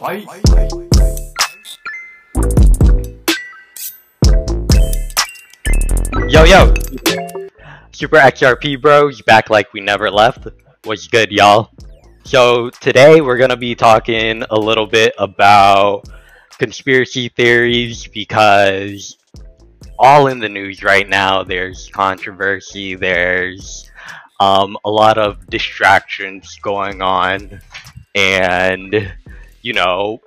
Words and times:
Fight. 0.00 0.26
Yo, 6.26 6.44
yo! 6.44 6.72
Super 7.92 8.16
XRP 8.16 8.80
bros, 8.80 9.20
back 9.20 9.50
like 9.50 9.70
we 9.74 9.82
never 9.82 10.10
left. 10.10 10.46
What's 10.84 11.06
good, 11.06 11.30
y'all? 11.30 11.70
So, 12.24 12.70
today 12.70 13.20
we're 13.20 13.36
gonna 13.36 13.58
be 13.58 13.74
talking 13.74 14.42
a 14.48 14.58
little 14.58 14.86
bit 14.86 15.12
about 15.18 16.08
conspiracy 16.56 17.28
theories 17.28 18.06
because 18.06 19.18
all 19.98 20.28
in 20.28 20.38
the 20.38 20.48
news 20.48 20.82
right 20.82 21.10
now, 21.10 21.42
there's 21.42 21.90
controversy, 21.90 22.94
there's 22.94 23.90
um, 24.40 24.78
a 24.86 24.90
lot 24.90 25.18
of 25.18 25.46
distractions 25.48 26.58
going 26.62 27.02
on, 27.02 27.60
and 28.14 29.12
you 29.62 29.72
know, 29.72 30.20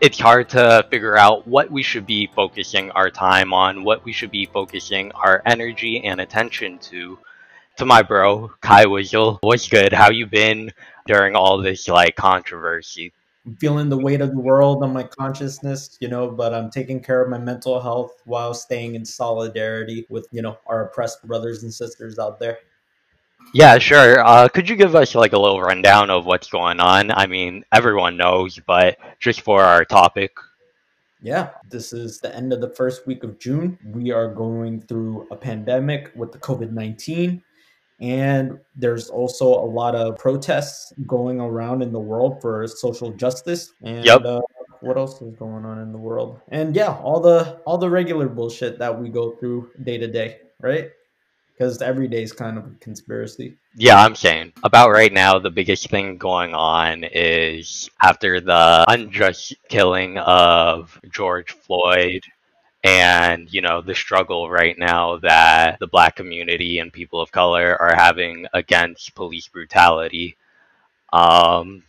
it's 0.00 0.18
hard 0.18 0.48
to 0.50 0.86
figure 0.90 1.16
out 1.16 1.46
what 1.46 1.70
we 1.70 1.82
should 1.82 2.06
be 2.06 2.28
focusing 2.34 2.90
our 2.92 3.10
time 3.10 3.52
on, 3.52 3.84
what 3.84 4.04
we 4.04 4.12
should 4.12 4.30
be 4.30 4.46
focusing 4.46 5.12
our 5.12 5.42
energy 5.44 6.04
and 6.04 6.20
attention 6.20 6.78
to. 6.78 7.18
To 7.78 7.86
my 7.86 8.02
bro, 8.02 8.50
Kai 8.60 8.86
Wizzle, 8.86 9.38
what's 9.40 9.68
good? 9.68 9.92
How 9.92 10.10
you 10.10 10.26
been 10.26 10.72
during 11.06 11.36
all 11.36 11.58
this 11.58 11.86
like 11.86 12.16
controversy? 12.16 13.12
I'm 13.46 13.56
feeling 13.56 13.88
the 13.88 13.96
weight 13.96 14.20
of 14.20 14.32
the 14.32 14.40
world 14.40 14.82
on 14.82 14.92
my 14.92 15.04
consciousness, 15.04 15.96
you 16.00 16.08
know, 16.08 16.28
but 16.28 16.52
I'm 16.52 16.70
taking 16.70 17.00
care 17.00 17.22
of 17.22 17.30
my 17.30 17.38
mental 17.38 17.80
health 17.80 18.20
while 18.24 18.52
staying 18.52 18.94
in 18.94 19.04
solidarity 19.04 20.06
with, 20.08 20.26
you 20.32 20.42
know, 20.42 20.58
our 20.66 20.86
oppressed 20.86 21.26
brothers 21.26 21.62
and 21.62 21.72
sisters 21.72 22.18
out 22.18 22.40
there. 22.40 22.58
Yeah, 23.54 23.78
sure. 23.78 24.24
Uh, 24.24 24.48
could 24.48 24.68
you 24.68 24.76
give 24.76 24.94
us 24.94 25.14
like 25.14 25.32
a 25.32 25.38
little 25.38 25.60
rundown 25.60 26.10
of 26.10 26.26
what's 26.26 26.48
going 26.48 26.80
on? 26.80 27.10
I 27.10 27.26
mean, 27.26 27.64
everyone 27.72 28.16
knows, 28.16 28.58
but 28.66 28.98
just 29.20 29.40
for 29.40 29.62
our 29.62 29.84
topic. 29.84 30.32
Yeah, 31.20 31.50
this 31.68 31.92
is 31.92 32.20
the 32.20 32.34
end 32.34 32.52
of 32.52 32.60
the 32.60 32.70
first 32.70 33.06
week 33.06 33.24
of 33.24 33.38
June. 33.38 33.78
We 33.84 34.12
are 34.12 34.32
going 34.32 34.80
through 34.82 35.26
a 35.30 35.36
pandemic 35.36 36.12
with 36.14 36.32
the 36.32 36.38
COVID 36.38 36.72
19. 36.72 37.42
And 38.00 38.58
there's 38.76 39.08
also 39.10 39.46
a 39.46 39.66
lot 39.66 39.96
of 39.96 40.16
protests 40.18 40.92
going 41.06 41.40
around 41.40 41.82
in 41.82 41.90
the 41.90 41.98
world 41.98 42.40
for 42.40 42.66
social 42.68 43.10
justice. 43.10 43.72
And 43.82 44.04
Yep. 44.04 44.24
uh, 44.24 44.40
what 44.80 44.96
else 44.96 45.20
is 45.20 45.34
going 45.34 45.64
on 45.64 45.80
in 45.80 45.90
the 45.90 45.98
world? 45.98 46.40
And 46.50 46.76
yeah, 46.76 46.94
all 47.02 47.18
the 47.18 47.60
all 47.66 47.78
the 47.78 47.90
regular 47.90 48.28
bullshit 48.28 48.78
that 48.78 48.96
we 48.96 49.08
go 49.08 49.32
through 49.32 49.70
day 49.82 49.98
to 49.98 50.06
day, 50.06 50.42
right? 50.60 50.90
Because 51.58 51.82
every 51.82 52.06
day 52.06 52.22
is 52.22 52.32
kind 52.32 52.56
of 52.56 52.66
a 52.66 52.70
conspiracy. 52.78 53.56
Yeah, 53.74 54.00
I'm 54.00 54.14
saying. 54.14 54.52
About 54.62 54.90
right 54.90 55.12
now, 55.12 55.40
the 55.40 55.50
biggest 55.50 55.90
thing 55.90 56.16
going 56.16 56.54
on 56.54 57.02
is 57.02 57.90
after 58.00 58.40
the 58.40 58.84
unjust 58.86 59.56
killing 59.68 60.18
of 60.18 61.00
George 61.10 61.50
Floyd 61.50 62.22
and, 62.84 63.52
you 63.52 63.60
know, 63.60 63.80
the 63.80 63.96
struggle 63.96 64.48
right 64.48 64.78
now 64.78 65.16
that 65.18 65.80
the 65.80 65.88
black 65.88 66.14
community 66.14 66.78
and 66.78 66.92
people 66.92 67.20
of 67.20 67.32
color 67.32 67.76
are 67.80 67.96
having 67.96 68.46
against 68.54 69.16
police 69.16 69.48
brutality. 69.48 70.36
Um, 71.12 71.82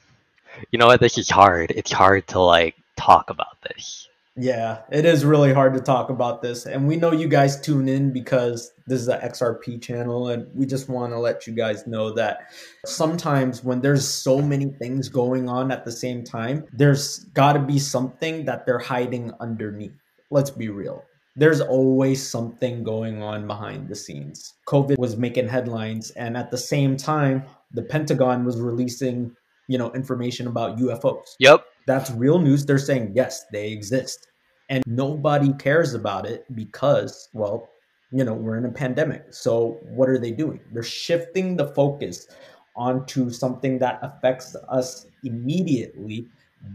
you 0.72 0.80
know 0.80 0.88
what? 0.88 1.00
This 1.00 1.20
is 1.20 1.30
hard. 1.30 1.70
It's 1.70 1.92
hard 1.92 2.28
to 2.30 2.40
like 2.40 2.76
talk 2.96 3.30
about 3.30 3.62
this. 3.62 4.09
Yeah, 4.42 4.84
it 4.90 5.06
is 5.06 5.26
really 5.26 5.54
hard 5.54 5.74
to 5.74 5.82
talk 5.82 6.10
about 6.10 6.42
this. 6.42 6.66
And 6.66 6.88
we 6.88 6.96
know 6.96 7.12
you 7.12 7.28
guys 7.28 7.60
tune 7.60 7.90
in 7.90 8.14
because 8.14 8.72
this 8.88 9.02
is 9.02 9.10
an 9.10 9.20
XRP 9.20 9.82
channel. 9.82 10.30
And 10.30 10.48
we 10.56 10.66
just 10.66 10.88
want 10.88 11.12
to 11.12 11.20
let 11.20 11.46
you 11.46 11.54
guys 11.54 11.86
know 11.86 12.14
that 12.14 12.52
sometimes 12.86 13.64
when 13.66 13.82
there's 13.82 14.08
so 14.08 14.42
many 14.42 14.68
things 14.68 15.10
going 15.10 15.50
on 15.50 15.72
at 15.72 15.84
the 15.84 15.92
same 15.92 16.24
time, 16.24 16.66
there's 16.72 17.20
got 17.34 17.54
to 17.54 17.60
be 17.60 17.80
something 17.80 18.46
that 18.46 18.66
they're 18.66 18.80
hiding 18.80 19.34
underneath. 19.42 19.92
Let's 20.32 20.52
be 20.52 20.70
real. 20.70 21.04
There's 21.36 21.60
always 21.60 22.26
something 22.26 22.84
going 22.84 23.22
on 23.22 23.46
behind 23.46 23.90
the 23.90 23.96
scenes. 23.96 24.54
COVID 24.68 24.98
was 24.98 25.18
making 25.18 25.50
headlines. 25.50 26.12
And 26.12 26.38
at 26.38 26.50
the 26.50 26.58
same 26.58 26.96
time, 26.96 27.44
the 27.72 27.84
Pentagon 27.84 28.46
was 28.46 28.60
releasing, 28.60 29.36
you 29.68 29.78
know, 29.78 29.92
information 29.92 30.48
about 30.48 30.78
UFOs 30.78 31.36
Yep. 31.40 31.66
That's 31.90 32.12
real 32.12 32.40
news. 32.40 32.66
They're 32.66 32.78
saying, 32.78 33.14
yes, 33.16 33.46
they 33.52 33.72
exist. 33.72 34.28
And 34.70 34.84
nobody 34.86 35.52
cares 35.54 35.94
about 35.96 36.26
it 36.26 36.46
because, 36.54 37.30
well, 37.34 37.70
you 38.12 38.24
know, 38.24 38.34
we're 38.34 38.58
in 38.58 38.66
a 38.66 38.72
pandemic. 38.72 39.26
So 39.32 39.80
what 39.84 40.10
are 40.10 40.20
they 40.20 40.32
doing? 40.32 40.60
They're 40.72 40.84
shifting 40.84 41.56
the 41.56 41.68
focus 41.68 42.28
onto 42.76 43.30
something 43.30 43.80
that 43.80 44.00
affects 44.02 44.56
us 44.70 45.08
immediately 45.24 46.28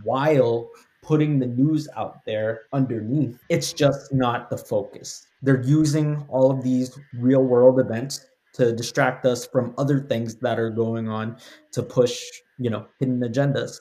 while 0.02 0.68
putting 1.02 1.38
the 1.38 1.46
news 1.46 1.88
out 1.96 2.24
there 2.24 2.62
underneath. 2.72 3.38
It's 3.48 3.72
just 3.72 4.12
not 4.12 4.50
the 4.50 4.58
focus. 4.58 5.26
They're 5.42 5.62
using 5.62 6.24
all 6.28 6.50
of 6.50 6.62
these 6.62 6.98
real 7.18 7.42
world 7.42 7.78
events 7.78 8.26
to 8.54 8.72
distract 8.72 9.26
us 9.26 9.46
from 9.46 9.74
other 9.78 10.00
things 10.00 10.36
that 10.36 10.58
are 10.58 10.70
going 10.70 11.08
on 11.08 11.36
to 11.72 11.82
push, 11.82 12.22
you 12.58 12.70
know, 12.70 12.86
hidden 12.98 13.20
agendas. 13.20 13.78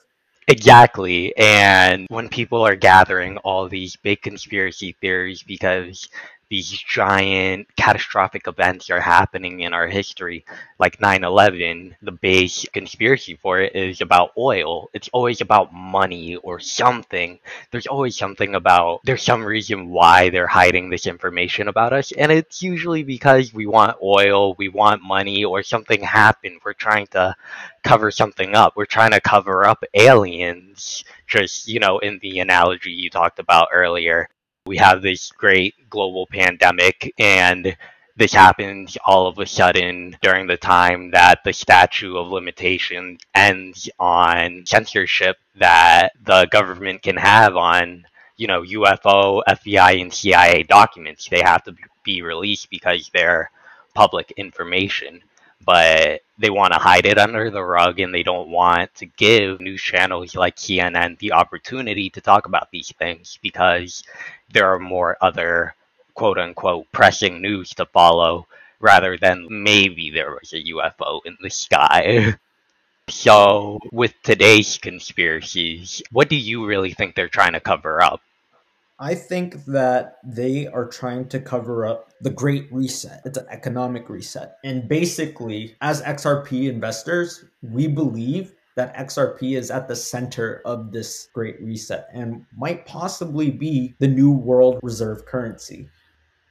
Exactly. 0.47 1.35
And 1.37 2.07
when 2.09 2.29
people 2.29 2.61
are 2.65 2.75
gathering 2.75 3.37
all 3.39 3.67
these 3.67 3.95
big 3.95 4.21
conspiracy 4.21 4.95
theories 5.01 5.43
because 5.43 6.07
these 6.53 6.69
giant 6.69 7.68
catastrophic 7.75 8.47
events 8.47 8.91
are 8.91 9.02
happening 9.02 9.62
in 9.62 9.74
our 9.74 9.88
history, 9.88 10.46
like 10.78 11.02
9 11.02 11.24
11, 11.24 11.96
the 12.03 12.12
base 12.12 12.64
conspiracy 12.72 13.36
for 13.41 13.59
it 13.59 13.75
is 13.75 14.02
about 14.02 14.34
oil. 14.38 14.88
It's 14.94 15.09
always 15.14 15.41
about 15.41 15.74
money 15.74 16.36
or 16.36 16.59
something. 16.59 17.40
There's 17.72 17.88
always 17.88 18.16
something 18.16 18.53
about, 18.53 19.00
there's 19.03 19.24
some 19.24 19.44
reason 19.44 19.90
why 19.90 20.30
they're 20.30 20.46
hiding 20.46 20.91
this 20.91 21.08
information 21.08 21.69
about 21.69 21.91
us. 21.91 22.12
And 22.12 22.31
it's 22.31 22.62
usually 22.62 23.02
because 23.02 23.52
we 23.52 23.66
want 23.66 23.97
oil, 24.03 24.53
we 24.53 24.70
want 24.70 25.02
money, 25.02 25.44
or 25.44 25.64
something 25.64 26.03
happened. 26.03 26.59
We're 26.64 26.74
trying 26.74 27.08
to 27.08 27.35
cover 27.84 28.12
something 28.12 28.53
up. 28.53 28.74
We're 28.75 28.85
trying 28.85 29.12
to 29.14 29.22
cover 29.22 29.66
up 29.66 29.84
aliens. 29.96 31.03
Just, 31.25 31.68
you 31.68 31.80
know, 31.80 31.97
in 31.97 32.20
the 32.22 32.41
analogy 32.41 32.91
you 32.91 33.09
talked 33.09 33.40
about 33.40 33.70
earlier, 33.74 34.30
we 34.66 34.78
have 34.78 35.01
this 35.01 35.31
great 35.31 35.75
global 35.90 36.25
pandemic 36.28 37.13
and 37.19 37.75
this 38.16 38.34
happens 38.34 38.97
all 39.06 39.28
of 39.28 39.40
a 39.40 39.46
sudden 39.46 40.16
during 40.22 40.47
the 40.47 40.56
time 40.56 41.12
that 41.12 41.44
the 41.44 41.51
statute 41.51 42.16
of 42.16 42.29
limitation 42.29 43.18
ends 43.35 43.90
on 44.00 44.63
censorship 44.66 45.35
that 45.56 46.13
the 46.23 46.46
government 46.46 47.02
can 47.02 47.18
have 47.18 47.57
on 47.57 48.06
you 48.38 48.47
know 48.47 48.62
UFO, 48.62 49.41
FBI, 49.47 50.02
and 50.02 50.13
CIA 50.13 50.63
documents. 50.63 51.28
They 51.28 51.41
have 51.41 51.63
to 51.63 51.75
be 52.03 52.22
released 52.22 52.69
because 52.69 53.09
they're 53.13 53.52
public 53.94 54.31
information 54.38 55.22
but 55.66 56.22
they 56.38 56.50
want 56.50 56.74
to 56.74 56.79
hide 56.79 57.06
it 57.06 57.18
under 57.18 57.50
the 57.50 57.63
rug 57.63 58.00
and 58.00 58.13
they 58.13 58.24
don't 58.24 58.50
want 58.50 58.94
to 58.96 59.06
give 59.06 59.62
news 59.62 59.81
channels 59.81 60.35
like 60.35 60.56
CNN 60.56 61.18
the 61.19 61.34
opportunity 61.34 62.09
to 62.09 62.22
talk 62.22 62.46
about 62.46 62.72
these 62.72 62.91
things 62.97 63.40
because 63.41 64.03
there 64.52 64.73
are 64.73 64.79
more 64.79 65.18
other 65.22 65.75
quote 66.16 66.38
unquote 66.38 66.91
pressing 66.91 67.41
news 67.41 67.69
to 67.72 67.85
follow 67.85 68.47
rather 68.79 69.18
than 69.18 69.47
maybe 69.50 70.12
there 70.12 70.31
was 70.31 70.53
a 70.53 70.63
UFO 70.63 71.22
in 71.25 71.38
the 71.41 71.50
sky. 71.50 72.35
So, 73.09 73.79
with 73.91 74.13
today's 74.23 74.78
conspiracies, 74.78 76.02
what 76.12 76.29
do 76.29 76.38
you 76.38 76.66
really 76.66 76.94
think 76.94 77.16
they're 77.16 77.28
trying 77.28 77.52
to 77.52 77.59
cover 77.59 78.02
up? 78.02 78.22
I 78.99 79.15
think 79.15 79.65
that 79.65 80.17
they 80.23 80.67
are 80.67 80.87
trying 80.87 81.27
to 81.29 81.39
cover 81.39 81.85
up 81.85 82.11
the 82.21 82.29
Great 82.29 82.71
Reset. 82.71 83.21
It's 83.25 83.37
an 83.37 83.47
economic 83.49 84.07
reset. 84.07 84.57
And 84.63 84.87
basically, 84.87 85.75
as 85.81 86.01
XRP 86.03 86.69
investors, 86.69 87.43
we 87.63 87.87
believe 87.87 88.53
that 88.75 88.95
XRP 88.95 89.57
is 89.57 89.71
at 89.71 89.87
the 89.87 89.95
center 89.95 90.61
of 90.65 90.91
this 90.91 91.27
Great 91.33 91.61
Reset 91.61 92.07
and 92.13 92.45
might 92.55 92.85
possibly 92.85 93.49
be 93.49 93.95
the 93.99 94.07
new 94.07 94.31
world 94.31 94.79
reserve 94.84 95.25
currency. 95.25 95.89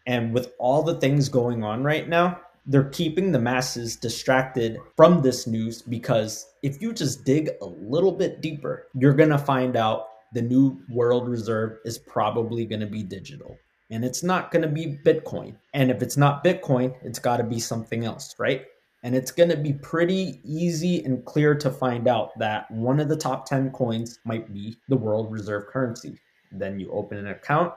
And 0.06 0.34
with 0.34 0.52
all 0.58 0.82
the 0.82 0.98
things 1.00 1.28
going 1.28 1.62
on 1.62 1.84
right 1.84 2.08
now, 2.08 2.40
they're 2.66 2.90
keeping 2.90 3.32
the 3.32 3.40
masses 3.40 3.96
distracted 3.96 4.78
from 4.96 5.22
this 5.22 5.46
news 5.46 5.82
because 5.82 6.46
if 6.62 6.80
you 6.80 6.92
just 6.92 7.24
dig 7.24 7.50
a 7.60 7.66
little 7.66 8.12
bit 8.12 8.40
deeper, 8.40 8.86
you're 8.94 9.14
going 9.14 9.30
to 9.30 9.38
find 9.38 9.76
out 9.76 10.06
the 10.32 10.42
new 10.42 10.80
world 10.88 11.28
reserve 11.28 11.78
is 11.84 11.98
probably 11.98 12.64
going 12.64 12.80
to 12.80 12.86
be 12.86 13.02
digital. 13.02 13.56
And 13.90 14.04
it's 14.04 14.22
not 14.22 14.50
going 14.50 14.62
to 14.62 14.68
be 14.68 14.98
Bitcoin. 15.04 15.56
And 15.74 15.90
if 15.90 16.02
it's 16.02 16.16
not 16.16 16.42
Bitcoin, 16.42 16.94
it's 17.02 17.18
got 17.18 17.36
to 17.36 17.44
be 17.44 17.60
something 17.60 18.04
else, 18.04 18.34
right? 18.38 18.64
And 19.02 19.14
it's 19.14 19.32
going 19.32 19.50
to 19.50 19.56
be 19.56 19.74
pretty 19.74 20.40
easy 20.44 21.04
and 21.04 21.24
clear 21.24 21.54
to 21.56 21.70
find 21.70 22.08
out 22.08 22.38
that 22.38 22.70
one 22.70 23.00
of 23.00 23.08
the 23.08 23.16
top 23.16 23.46
10 23.46 23.70
coins 23.72 24.18
might 24.24 24.52
be 24.52 24.76
the 24.88 24.96
world 24.96 25.30
reserve 25.30 25.66
currency. 25.66 26.18
Then 26.52 26.78
you 26.78 26.90
open 26.90 27.18
an 27.18 27.28
account, 27.28 27.74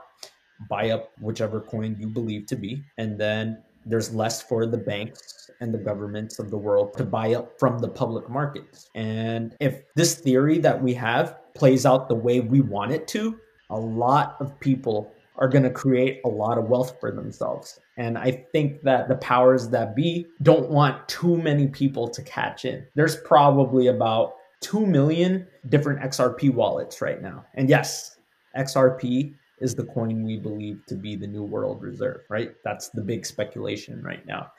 buy 0.69 0.91
up 0.91 1.11
whichever 1.19 1.59
coin 1.59 1.97
you 1.99 2.07
believe 2.07 2.45
to 2.47 2.55
be, 2.55 2.83
and 2.97 3.19
then 3.19 3.63
there's 3.85 4.13
less 4.13 4.41
for 4.41 4.65
the 4.65 4.77
banks 4.77 5.49
and 5.61 5.73
the 5.73 5.77
governments 5.77 6.39
of 6.39 6.49
the 6.49 6.57
world 6.57 6.93
to 6.97 7.03
buy 7.03 7.33
up 7.33 7.59
from 7.59 7.79
the 7.79 7.87
public 7.87 8.29
markets. 8.29 8.89
And 8.95 9.55
if 9.59 9.83
this 9.95 10.15
theory 10.15 10.59
that 10.59 10.81
we 10.81 10.93
have 10.95 11.37
plays 11.55 11.85
out 11.85 12.07
the 12.07 12.15
way 12.15 12.41
we 12.41 12.61
want 12.61 12.91
it 12.91 13.07
to, 13.09 13.39
a 13.69 13.79
lot 13.79 14.35
of 14.39 14.59
people 14.59 15.11
are 15.37 15.47
going 15.47 15.63
to 15.63 15.69
create 15.69 16.21
a 16.23 16.29
lot 16.29 16.57
of 16.57 16.69
wealth 16.69 16.97
for 16.99 17.11
themselves. 17.11 17.79
And 17.97 18.17
I 18.17 18.31
think 18.31 18.81
that 18.83 19.09
the 19.09 19.15
powers 19.15 19.69
that 19.69 19.95
be 19.95 20.27
don't 20.41 20.69
want 20.69 21.07
too 21.09 21.37
many 21.37 21.67
people 21.67 22.07
to 22.09 22.21
catch 22.21 22.65
in. 22.65 22.85
There's 22.95 23.17
probably 23.17 23.87
about 23.87 24.35
2 24.61 24.85
million 24.85 25.47
different 25.69 25.99
XRP 26.01 26.53
wallets 26.53 27.01
right 27.01 27.21
now. 27.21 27.45
And 27.55 27.69
yes, 27.69 28.17
XRP 28.57 29.33
is 29.59 29.75
the 29.75 29.83
coin 29.85 30.23
we 30.23 30.37
believe 30.37 30.85
to 30.87 30.95
be 30.95 31.15
the 31.15 31.27
new 31.27 31.43
world 31.43 31.81
reserve, 31.81 32.21
right? 32.29 32.53
That's 32.63 32.89
the 32.89 33.01
big 33.01 33.25
speculation 33.25 34.01
right 34.03 34.25
now. 34.25 34.51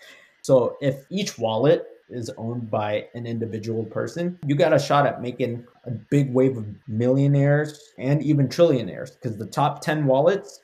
So 0.42 0.76
if 0.80 1.04
each 1.10 1.38
wallet 1.38 1.86
is 2.08 2.30
owned 2.36 2.70
by 2.70 3.06
an 3.14 3.26
individual 3.26 3.84
person, 3.84 4.38
you 4.46 4.54
got 4.54 4.72
a 4.72 4.78
shot 4.78 5.06
at 5.06 5.22
making 5.22 5.64
a 5.84 5.90
big 5.90 6.32
wave 6.32 6.56
of 6.56 6.66
millionaires 6.86 7.92
and 7.98 8.22
even 8.22 8.48
trillionaires 8.48 9.14
because 9.14 9.36
the 9.36 9.46
top 9.46 9.80
10 9.80 10.06
wallets, 10.06 10.60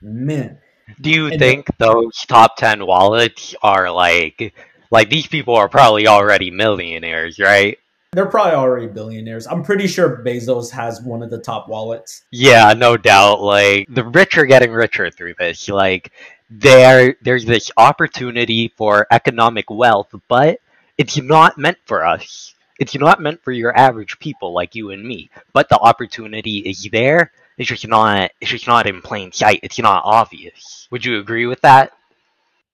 man. 0.00 0.58
Do 1.00 1.10
you 1.10 1.26
and 1.26 1.38
think 1.38 1.66
those 1.78 2.24
top 2.26 2.56
10 2.56 2.86
wallets 2.86 3.54
are 3.62 3.90
like 3.90 4.54
like 4.90 5.10
these 5.10 5.26
people 5.26 5.54
are 5.54 5.68
probably 5.68 6.06
already 6.06 6.50
millionaires, 6.50 7.38
right? 7.38 7.78
They're 8.12 8.26
probably 8.26 8.54
already 8.54 8.86
billionaires. 8.86 9.46
I'm 9.46 9.62
pretty 9.62 9.86
sure 9.86 10.24
Bezos 10.24 10.70
has 10.70 11.02
one 11.02 11.22
of 11.22 11.28
the 11.28 11.38
top 11.38 11.68
wallets. 11.68 12.24
Yeah, 12.30 12.72
no 12.72 12.96
doubt. 12.96 13.42
Like 13.42 13.86
the 13.90 14.04
rich 14.04 14.38
are 14.38 14.46
getting 14.46 14.72
richer 14.72 15.10
through 15.10 15.34
this. 15.38 15.68
Like 15.68 16.12
there 16.50 17.16
there's 17.22 17.44
this 17.44 17.70
opportunity 17.76 18.72
for 18.76 19.06
economic 19.10 19.70
wealth, 19.70 20.14
but 20.28 20.60
it's 20.96 21.16
not 21.16 21.58
meant 21.58 21.78
for 21.86 22.04
us. 22.04 22.54
It's 22.78 22.94
not 22.94 23.20
meant 23.20 23.42
for 23.42 23.52
your 23.52 23.76
average 23.76 24.18
people 24.18 24.52
like 24.52 24.74
you 24.74 24.90
and 24.90 25.04
me. 25.04 25.30
But 25.52 25.68
the 25.68 25.78
opportunity 25.78 26.58
is 26.58 26.88
there. 26.92 27.32
It's 27.58 27.68
just 27.68 27.86
not 27.86 28.30
it's 28.40 28.50
just 28.50 28.66
not 28.66 28.86
in 28.86 29.02
plain 29.02 29.32
sight. 29.32 29.60
It's 29.62 29.78
not 29.78 30.02
obvious. 30.04 30.88
Would 30.90 31.04
you 31.04 31.18
agree 31.18 31.46
with 31.46 31.60
that? 31.62 31.92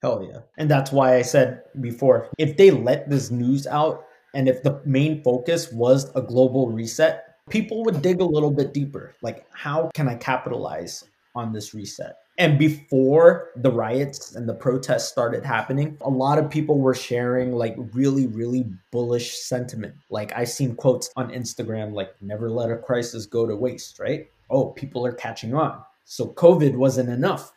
Hell 0.02 0.28
yeah. 0.30 0.40
And 0.58 0.70
that's 0.70 0.92
why 0.92 1.16
I 1.16 1.22
said 1.22 1.62
before, 1.80 2.28
if 2.38 2.56
they 2.58 2.70
let 2.70 3.08
this 3.08 3.30
news 3.30 3.66
out 3.66 4.04
and 4.34 4.48
if 4.48 4.62
the 4.62 4.82
main 4.84 5.22
focus 5.22 5.72
was 5.72 6.14
a 6.14 6.20
global 6.20 6.70
reset, 6.70 7.36
people 7.48 7.82
would 7.84 8.02
dig 8.02 8.20
a 8.20 8.24
little 8.24 8.50
bit 8.50 8.74
deeper. 8.74 9.14
Like, 9.22 9.46
how 9.50 9.90
can 9.94 10.08
I 10.08 10.16
capitalize 10.16 11.04
on 11.34 11.52
this 11.52 11.72
reset? 11.72 12.16
And 12.36 12.58
before 12.58 13.50
the 13.56 13.70
riots 13.70 14.34
and 14.34 14.48
the 14.48 14.54
protests 14.54 15.08
started 15.08 15.44
happening, 15.44 15.96
a 16.00 16.10
lot 16.10 16.38
of 16.38 16.50
people 16.50 16.80
were 16.80 16.94
sharing 16.94 17.52
like 17.52 17.76
really, 17.92 18.26
really 18.26 18.66
bullish 18.90 19.38
sentiment. 19.38 19.94
Like 20.10 20.32
I've 20.36 20.48
seen 20.48 20.74
quotes 20.74 21.10
on 21.16 21.30
Instagram 21.30 21.92
like, 21.92 22.10
never 22.20 22.50
let 22.50 22.72
a 22.72 22.76
crisis 22.76 23.26
go 23.26 23.46
to 23.46 23.54
waste, 23.54 24.00
right? 24.00 24.28
Oh, 24.50 24.70
people 24.70 25.06
are 25.06 25.12
catching 25.12 25.54
on. 25.54 25.80
So 26.04 26.26
COVID 26.26 26.74
wasn't 26.74 27.08
enough. 27.08 27.52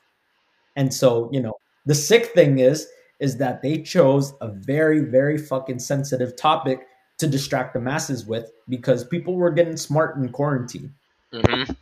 And 0.75 0.93
so, 0.93 1.29
you 1.33 1.41
know, 1.41 1.55
the 1.87 1.95
sick 1.95 2.27
thing 2.27 2.59
is, 2.59 2.87
is 3.19 3.37
that 3.37 3.63
they 3.63 3.81
chose 3.81 4.33
a 4.41 4.47
very, 4.47 4.99
very 4.99 5.39
fucking 5.39 5.79
sensitive 5.79 6.35
topic 6.35 6.87
to 7.17 7.27
distract 7.27 7.73
the 7.73 7.79
masses 7.79 8.27
with 8.27 8.51
because 8.69 9.03
people 9.03 9.35
were 9.35 9.49
getting 9.49 9.75
smart 9.75 10.17
in 10.17 10.29
quarantine. 10.29 10.93
Mm-hmm. 11.33 11.73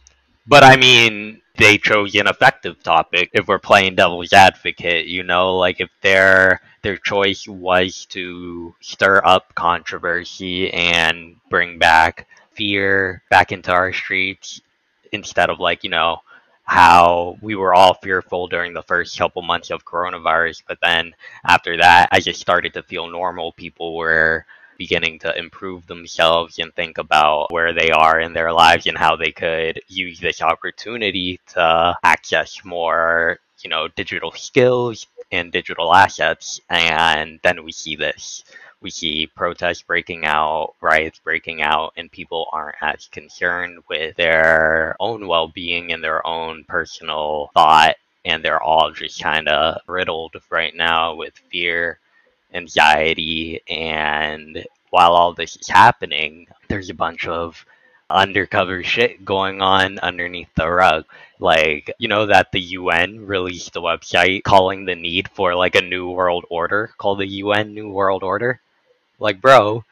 But 0.47 0.63
I 0.63 0.77
mean, 0.77 1.42
they 1.57 1.77
chose 1.77 2.15
an 2.15 2.27
effective 2.66 2.84
topic. 2.84 3.30
If 3.34 3.48
we're 3.48 3.60
playing 3.60 3.96
devil's 3.96 4.34
advocate, 4.34 5.08
you 5.08 5.24
know, 5.24 5.56
like 5.58 5.80
if 5.80 5.90
their 6.02 6.62
their 6.82 6.98
choice 6.98 7.48
was 7.48 8.06
to 8.08 8.76
stir 8.82 9.22
up 9.26 9.54
controversy 9.56 10.72
and 10.72 11.36
bring 11.50 11.80
back 11.80 12.28
fear 12.54 13.24
back 13.30 13.52
into 13.52 13.72
our 13.72 13.92
streets 13.92 14.62
instead 15.12 15.50
of 15.50 15.60
like 15.60 15.84
you 15.84 15.90
know 15.90 16.18
how 16.64 17.38
we 17.42 17.56
were 17.56 17.74
all 17.76 17.94
fearful 17.96 18.48
during 18.48 18.74
the 18.74 18.82
first 18.84 19.18
couple 19.18 19.42
months 19.44 19.70
of 19.70 19.86
coronavirus, 19.86 20.64
but 20.68 20.80
then 20.82 21.14
after 21.46 21.78
that, 21.78 22.10
I 22.12 22.20
just 22.20 22.42
started 22.42 22.74
to 22.74 22.82
feel 22.84 23.08
normal. 23.08 23.52
People 23.52 23.96
were 23.96 24.46
beginning 24.77 25.19
to 25.19 25.38
improve 25.38 25.88
themselves 25.88 26.60
and 26.60 26.74
think 26.74 26.98
about 26.98 27.51
where 27.51 27.74
they 27.74 27.92
are 27.92 28.19
in 28.19 28.33
their 28.33 28.51
lives 28.54 28.88
and 28.88 28.98
how 28.98 29.16
they 29.16 29.31
could 29.31 29.81
use 29.88 30.19
this 30.19 30.42
opportunity 30.42 31.39
to 31.48 31.98
access 32.04 32.63
more, 32.63 33.39
you 33.63 33.69
know, 33.69 33.88
digital 33.88 34.31
skills 34.31 35.07
and 35.31 35.51
digital 35.51 35.94
assets. 35.94 36.62
And 36.69 37.39
then 37.44 37.63
we 37.63 37.72
see 37.72 37.95
this 37.95 38.44
we 38.86 38.92
see 38.92 39.25
protests 39.25 39.81
breaking 39.81 40.25
out, 40.25 40.75
riots 40.80 41.19
breaking 41.19 41.63
out, 41.63 41.94
and 41.98 42.12
people 42.12 42.48
aren't 42.51 42.75
as 42.81 43.07
concerned 43.07 43.80
with 43.89 44.16
their 44.16 44.95
own 45.00 45.28
well 45.28 45.48
being 45.48 45.92
and 45.92 46.04
their 46.04 46.25
own 46.25 46.66
personal 46.66 47.50
thought. 47.56 47.95
And 48.25 48.44
they're 48.44 48.62
all 48.62 48.92
just 48.92 49.19
kind 49.19 49.48
of 49.48 49.81
riddled 49.88 50.36
right 50.51 50.75
now 50.75 51.16
with 51.16 51.33
fear, 51.51 52.00
anxiety, 52.56 53.62
and 53.69 54.66
while 54.90 55.13
all 55.13 55.34
this 55.34 55.57
is 55.57 55.68
happening, 55.68 56.48
there's 56.69 56.90
a 56.90 56.94
bunch 56.94 57.28
of 57.28 57.66
undercover 58.10 58.84
shit 58.84 59.25
going 59.25 59.62
on 59.62 60.00
underneath 60.00 60.50
the 60.56 60.69
rug. 60.69 61.06
Like, 61.40 61.92
you 61.98 62.07
know, 62.07 62.28
that 62.28 62.52
the 62.52 62.62
UN 62.62 63.25
released 63.25 63.75
a 63.75 63.81
website 63.81 64.44
calling 64.44 64.86
the 64.86 64.96
need 64.96 65.30
for 65.30 65.56
like 65.56 65.75
a 65.75 65.81
new 65.81 66.10
world 66.10 66.46
order 66.50 66.92
called 66.98 67.19
the 67.19 67.28
UN 67.28 67.74
New 67.74 67.90
World 67.90 68.24
Order. 68.24 68.62
Like, 69.19 69.42
bro. 69.42 69.84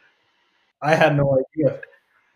I 0.81 0.95
had 0.95 1.15
no 1.15 1.37
idea. 1.39 1.81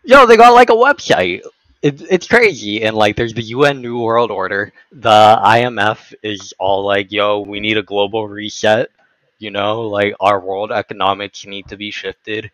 Yo, 0.04 0.26
they 0.26 0.36
got 0.36 0.54
like 0.54 0.70
a 0.70 0.74
website. 0.74 1.42
It's 1.80 2.02
it's 2.02 2.26
crazy. 2.26 2.82
And 2.82 2.96
like, 2.96 3.16
there's 3.16 3.34
the 3.34 3.42
UN 3.42 3.80
New 3.80 4.00
World 4.00 4.30
Order. 4.30 4.72
The 4.92 5.38
IMF 5.42 6.12
is 6.22 6.52
all 6.58 6.84
like, 6.84 7.12
yo, 7.12 7.40
we 7.40 7.60
need 7.60 7.78
a 7.78 7.82
global 7.82 8.28
reset. 8.28 8.90
You 9.38 9.50
know, 9.50 9.82
like, 9.82 10.14
our 10.20 10.40
world 10.40 10.72
economics 10.72 11.46
need 11.46 11.68
to 11.68 11.76
be 11.76 11.90
shifted. 11.90 12.50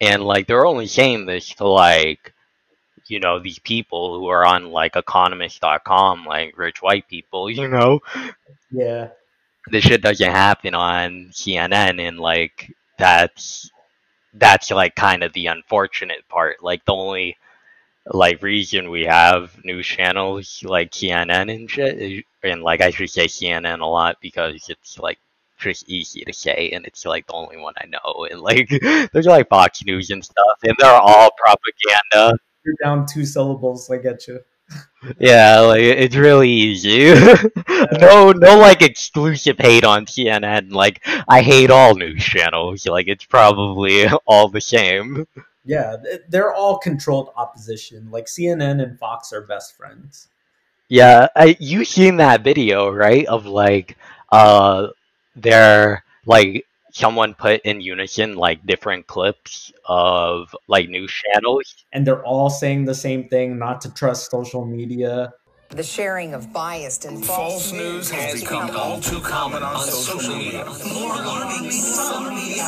And 0.00 0.22
like, 0.22 0.46
they're 0.46 0.66
only 0.66 0.86
saying 0.86 1.26
this 1.26 1.54
to 1.56 1.66
like, 1.66 2.32
you 3.08 3.20
know, 3.20 3.38
these 3.40 3.58
people 3.58 4.18
who 4.18 4.28
are 4.28 4.46
on 4.46 4.70
like 4.70 4.96
economist.com, 4.96 6.24
like 6.24 6.56
rich 6.56 6.80
white 6.80 7.08
people, 7.08 7.50
you 7.50 7.68
know? 7.68 8.00
Yeah. 8.70 9.08
This 9.66 9.84
shit 9.84 10.02
doesn't 10.02 10.30
happen 10.30 10.74
on 10.74 11.30
CNN 11.32 12.00
and 12.00 12.18
like 12.18 12.72
that's 12.98 13.70
that's 14.34 14.70
like 14.70 14.94
kind 14.94 15.22
of 15.22 15.32
the 15.32 15.46
unfortunate 15.46 16.26
part. 16.28 16.62
Like 16.62 16.84
the 16.84 16.94
only 16.94 17.36
like 18.06 18.42
reason 18.42 18.90
we 18.90 19.04
have 19.04 19.52
news 19.64 19.86
channels 19.86 20.62
like 20.64 20.92
CNN 20.92 21.52
and 21.54 21.70
shit, 21.70 22.24
and 22.42 22.62
like 22.62 22.80
I 22.80 22.90
should 22.90 23.10
say 23.10 23.26
CNN 23.26 23.80
a 23.80 23.86
lot 23.86 24.16
because 24.20 24.68
it's 24.68 24.98
like 24.98 25.18
just 25.60 25.88
easy 25.88 26.22
to 26.22 26.32
say, 26.32 26.70
and 26.72 26.86
it's 26.86 27.04
like 27.04 27.26
the 27.26 27.34
only 27.34 27.56
one 27.56 27.74
I 27.78 27.86
know. 27.86 28.26
And 28.30 28.40
like 28.40 28.68
there's 29.12 29.26
like 29.26 29.48
Fox 29.48 29.84
News 29.84 30.10
and 30.10 30.24
stuff, 30.24 30.58
and 30.62 30.74
they're 30.78 30.90
all 30.90 31.30
propaganda. 31.36 32.38
You're 32.64 32.74
down 32.82 33.06
two 33.06 33.24
syllables. 33.24 33.90
I 33.90 33.98
get 33.98 34.26
you 34.28 34.40
yeah, 35.18 35.60
like 35.60 35.80
it's 35.80 36.16
really 36.16 36.50
easy. 36.50 37.12
no, 38.00 38.32
no, 38.32 38.58
like 38.58 38.82
exclusive 38.82 39.56
hate 39.58 39.84
on 39.84 40.06
CNN. 40.06 40.72
Like 40.72 41.06
I 41.28 41.42
hate 41.42 41.70
all 41.70 41.94
news 41.94 42.22
channels. 42.22 42.86
Like 42.86 43.08
it's 43.08 43.24
probably 43.24 44.06
all 44.26 44.48
the 44.48 44.60
same. 44.60 45.26
Yeah, 45.64 45.96
they're 46.28 46.52
all 46.52 46.78
controlled 46.78 47.30
opposition. 47.36 48.10
Like 48.10 48.26
CNN 48.26 48.82
and 48.82 48.98
Fox 48.98 49.32
are 49.32 49.42
best 49.42 49.76
friends. 49.76 50.28
Yeah, 50.88 51.28
I, 51.36 51.56
you 51.60 51.84
seen 51.84 52.16
that 52.16 52.42
video, 52.42 52.90
right? 52.90 53.24
Of 53.26 53.46
like, 53.46 53.96
uh, 54.32 54.88
they're 55.42 56.04
like 56.26 56.66
someone 56.92 57.34
put 57.34 57.60
in 57.62 57.80
unison 57.80 58.34
like 58.34 58.64
different 58.66 59.06
clips 59.06 59.72
of 59.86 60.54
like 60.66 60.88
news 60.88 61.12
channels 61.12 61.84
and 61.92 62.06
they're 62.06 62.24
all 62.24 62.50
saying 62.50 62.84
the 62.84 62.94
same 62.94 63.28
thing 63.28 63.58
not 63.58 63.80
to 63.80 63.92
trust 63.94 64.30
social 64.30 64.64
media 64.64 65.32
the 65.70 65.84
sharing 65.84 66.34
of 66.34 66.52
biased 66.52 67.04
and 67.04 67.24
false, 67.24 67.70
false 67.70 67.72
news 67.72 68.10
has 68.10 68.40
become 68.40 68.74
all 68.74 69.00
too 69.00 69.20
common 69.20 69.62
on 69.62 69.78
social 69.84 70.36
media. 70.36 70.64
More 70.64 71.14
alarming, 71.14 71.70
some 71.70 72.34
media 72.34 72.64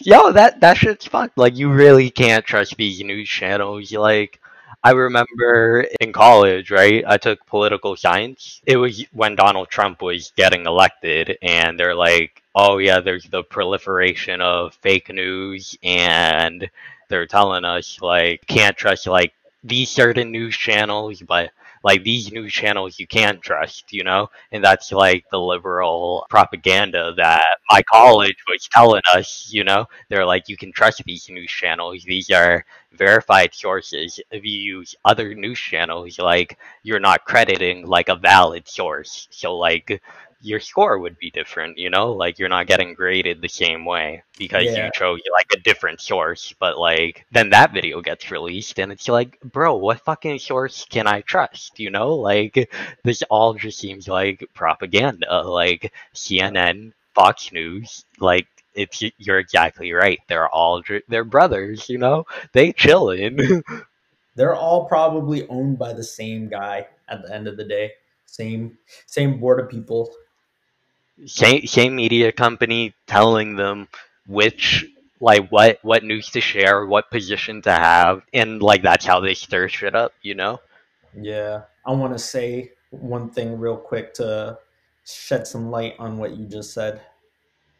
Yo, 0.00 0.30
that 0.32 0.60
that 0.60 0.76
shit's 0.76 1.06
fucked. 1.06 1.38
Like, 1.38 1.56
you 1.56 1.70
really 1.70 2.10
can't 2.10 2.44
trust 2.44 2.76
these 2.76 3.00
news 3.00 3.30
channels. 3.30 3.92
Like, 3.92 4.40
I 4.86 4.92
remember 4.92 5.80
in 6.00 6.12
college, 6.12 6.70
right? 6.70 7.02
I 7.06 7.16
took 7.16 7.44
political 7.46 7.96
science. 7.96 8.60
It 8.66 8.76
was 8.76 9.04
when 9.12 9.34
Donald 9.34 9.68
Trump 9.68 10.00
was 10.00 10.32
getting 10.36 10.64
elected, 10.64 11.38
and 11.42 11.78
they're 11.78 11.94
like, 11.94 12.42
oh, 12.54 12.78
yeah, 12.78 13.00
there's 13.00 13.24
the 13.24 13.42
proliferation 13.42 14.40
of 14.40 14.74
fake 14.76 15.08
news, 15.12 15.76
and 15.82 16.70
they're 17.08 17.26
telling 17.26 17.64
us, 17.64 18.00
like, 18.00 18.46
can't 18.46 18.76
trust, 18.76 19.08
like, 19.08 19.32
these 19.66 19.90
certain 19.90 20.30
news 20.30 20.56
channels, 20.56 21.22
but 21.26 21.50
like 21.84 22.02
these 22.04 22.32
news 22.32 22.52
channels 22.52 22.98
you 22.98 23.06
can't 23.06 23.40
trust, 23.42 23.92
you 23.92 24.02
know, 24.04 24.28
and 24.52 24.62
that's 24.64 24.92
like 24.92 25.24
the 25.30 25.38
liberal 25.40 26.26
propaganda 26.30 27.14
that 27.16 27.44
my 27.70 27.82
college 27.92 28.36
was 28.48 28.68
telling 28.72 29.02
us, 29.14 29.48
you 29.52 29.64
know, 29.64 29.86
they're 30.08 30.26
like 30.26 30.48
you 30.48 30.56
can 30.56 30.72
trust 30.72 31.02
these 31.04 31.28
news 31.30 31.50
channels. 31.50 32.02
These 32.04 32.30
are 32.30 32.64
verified 32.92 33.54
sources. 33.54 34.18
If 34.30 34.44
you 34.44 34.58
use 34.58 34.94
other 35.04 35.34
news 35.34 35.58
channels, 35.58 36.18
like 36.18 36.58
you're 36.82 37.00
not 37.00 37.24
crediting 37.24 37.86
like 37.86 38.08
a 38.08 38.16
valid 38.16 38.68
source. 38.68 39.28
So 39.30 39.56
like 39.56 40.02
your 40.40 40.60
score 40.60 40.98
would 40.98 41.18
be 41.18 41.30
different, 41.30 41.78
you 41.78 41.90
know? 41.90 42.12
Like 42.12 42.38
you're 42.38 42.48
not 42.48 42.66
getting 42.66 42.94
graded 42.94 43.40
the 43.42 43.48
same 43.48 43.84
way 43.84 44.22
because 44.38 44.64
Yeah. 44.64 44.84
you 44.86 44.90
chose 44.92 45.20
like 45.32 45.46
a 45.54 45.60
different 45.60 46.00
source. 46.00 46.54
But 46.58 46.78
like 46.78 47.26
then 47.32 47.50
that 47.50 47.72
video 47.72 48.00
gets 48.00 48.30
released 48.30 48.78
and 48.78 48.92
it's 48.92 49.08
like, 49.08 49.38
bro, 49.40 49.76
what 49.76 50.00
fucking 50.04 50.38
source 50.38 50.84
can 50.88 51.06
I 51.06 51.20
trust? 51.22 51.78
You 51.78 51.90
know? 51.90 52.14
Like 52.14 52.70
this 53.04 53.22
all 53.30 53.54
just 53.54 53.78
seems 53.78 54.08
like 54.08 54.48
propaganda. 54.54 55.42
Like 55.42 55.92
CNN, 56.14 56.92
Fox 57.14 57.52
News, 57.52 58.04
like 58.20 58.46
it's 58.74 59.02
you're 59.18 59.38
exactly 59.38 59.92
right. 59.92 60.18
They're 60.28 60.48
all 60.48 60.82
they're 61.08 61.24
brothers, 61.24 61.88
you 61.88 61.98
know? 61.98 62.24
They 62.52 62.72
chillin'. 62.72 63.62
They're 64.34 64.54
all 64.54 64.84
probably 64.86 65.48
owned 65.48 65.78
by 65.78 65.94
the 65.94 66.04
same 66.04 66.48
guy 66.50 66.88
at 67.08 67.22
the 67.22 67.34
end 67.34 67.48
of 67.48 67.56
the 67.56 67.64
day. 67.64 67.92
Same 68.26 68.76
same 69.06 69.40
board 69.40 69.60
of 69.60 69.70
people. 69.70 70.14
Same 71.24 71.66
same 71.66 71.96
media 71.96 72.30
company 72.32 72.94
telling 73.06 73.56
them 73.56 73.88
which 74.26 74.84
like 75.20 75.48
what 75.50 75.78
what 75.82 76.04
news 76.04 76.30
to 76.30 76.40
share, 76.40 76.86
what 76.86 77.10
position 77.10 77.62
to 77.62 77.72
have, 77.72 78.22
and 78.32 78.62
like 78.62 78.82
that's 78.82 79.06
how 79.06 79.20
they 79.20 79.34
stir 79.34 79.68
shit 79.68 79.94
up, 79.94 80.12
you 80.22 80.34
know? 80.34 80.60
Yeah. 81.18 81.62
I 81.86 81.92
want 81.92 82.12
to 82.12 82.18
say 82.18 82.72
one 82.90 83.30
thing 83.30 83.58
real 83.58 83.76
quick 83.76 84.12
to 84.14 84.58
shed 85.04 85.46
some 85.46 85.70
light 85.70 85.94
on 85.98 86.18
what 86.18 86.36
you 86.36 86.46
just 86.46 86.74
said. 86.74 87.00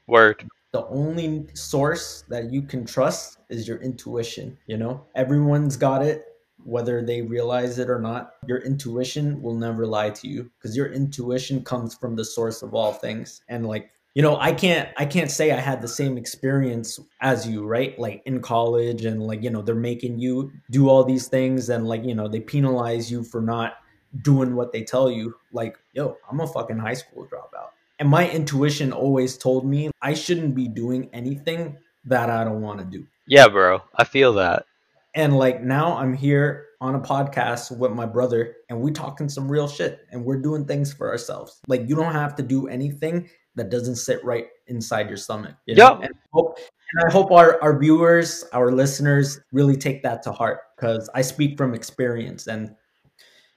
Word. 0.07 0.49
The 0.73 0.87
only 0.87 1.47
source 1.55 2.25
that 2.28 2.52
you 2.52 2.62
can 2.62 2.85
trust 2.85 3.38
is 3.49 3.66
your 3.66 3.78
intuition, 3.78 4.57
you 4.66 4.76
know? 4.76 5.05
Everyone's 5.14 5.76
got 5.76 6.02
it 6.02 6.36
whether 6.67 7.01
they 7.01 7.23
realize 7.23 7.79
it 7.79 7.89
or 7.89 8.01
not. 8.01 8.33
Your 8.47 8.59
intuition 8.59 9.41
will 9.41 9.55
never 9.55 9.87
lie 9.87 10.11
to 10.11 10.29
you 10.29 10.51
because 10.59 10.77
your 10.77 10.93
intuition 10.93 11.63
comes 11.63 11.95
from 11.95 12.17
the 12.17 12.25
source 12.25 12.63
of 12.63 12.75
all 12.75 12.93
things. 12.93 13.43
And 13.49 13.67
like 13.67 13.91
you 14.15 14.23
know 14.23 14.39
i 14.41 14.51
can't 14.51 14.89
i 14.97 15.05
can't 15.05 15.31
say 15.31 15.51
i 15.51 15.61
had 15.61 15.83
the 15.83 15.89
same 15.89 16.17
experience 16.17 16.99
as 17.21 17.47
you 17.47 17.67
right 17.67 17.99
like 17.99 18.23
in 18.25 18.41
college 18.41 19.05
and 19.05 19.23
like 19.23 19.43
you 19.43 19.51
know 19.51 19.61
they're 19.61 19.75
making 19.75 20.19
you 20.19 20.51
do 20.71 20.89
all 20.89 21.05
these 21.05 21.29
things 21.29 21.69
and 21.69 21.87
like 21.87 22.03
you 22.03 22.15
know 22.15 22.27
they 22.27 22.41
penalize 22.41 23.11
you 23.11 23.23
for 23.23 23.43
not 23.43 23.75
doing 24.23 24.57
what 24.57 24.73
they 24.73 24.83
tell 24.83 25.11
you 25.11 25.35
like 25.53 25.77
yo 25.93 26.17
i'm 26.31 26.41
a 26.41 26.47
fucking 26.47 26.79
high 26.79 26.95
school 26.95 27.27
dropout 27.27 27.69
and 27.99 28.09
my 28.09 28.27
intuition 28.31 28.91
always 28.91 29.37
told 29.37 29.67
me 29.67 29.91
i 30.01 30.15
shouldn't 30.15 30.55
be 30.55 30.67
doing 30.67 31.11
anything 31.13 31.77
that 32.07 32.31
i 32.31 32.43
don't 32.43 32.63
want 32.63 32.79
to 32.79 32.87
do 32.87 33.07
Yeah, 33.27 33.49
bro. 33.49 33.83
I 33.95 34.05
feel 34.05 34.35
that. 34.35 34.67
And 35.17 35.37
like 35.37 35.63
now 35.63 35.97
i'm 35.97 36.15
here 36.15 36.67
on 36.81 36.95
a 36.95 37.01
podcast 37.01 37.77
with 37.77 37.91
my 37.91 38.07
brother 38.07 38.57
and 38.69 38.81
we 38.81 38.93
talking 38.93 39.29
some 39.29 39.51
real 39.51 39.67
shit 39.67 40.01
and 40.13 40.25
we're 40.25 40.41
doing 40.41 40.65
things 40.65 40.93
for 40.93 41.11
ourselves 41.11 41.61
like 41.67 41.89
you 41.89 41.97
don't 41.97 42.13
have 42.13 42.37
to 42.37 42.43
do 42.43 42.69
anything 42.69 43.29
that 43.57 43.71
doesn't 43.71 43.97
sit 43.97 44.23
right 44.25 44.47
inside 44.69 45.09
your 45.09 45.17
stomach 45.17 45.57
you 45.67 45.75
know? 45.75 45.99
Yep. 46.01 46.03
and, 46.03 46.15
I 46.15 46.29
hope, 46.33 46.59
and 46.59 47.09
i 47.09 47.13
hope 47.13 47.33
our, 47.33 47.61
our 47.63 47.79
viewers 47.79 48.45
our 48.53 48.71
listeners 48.71 49.41
really 49.51 49.77
take 49.77 50.03
that 50.05 50.23
to 50.25 50.33
heart 50.33 50.61
because 50.77 51.11
i 51.15 51.23
speak 51.23 51.57
from 51.57 51.75
experience 51.75 52.47
and 52.47 52.77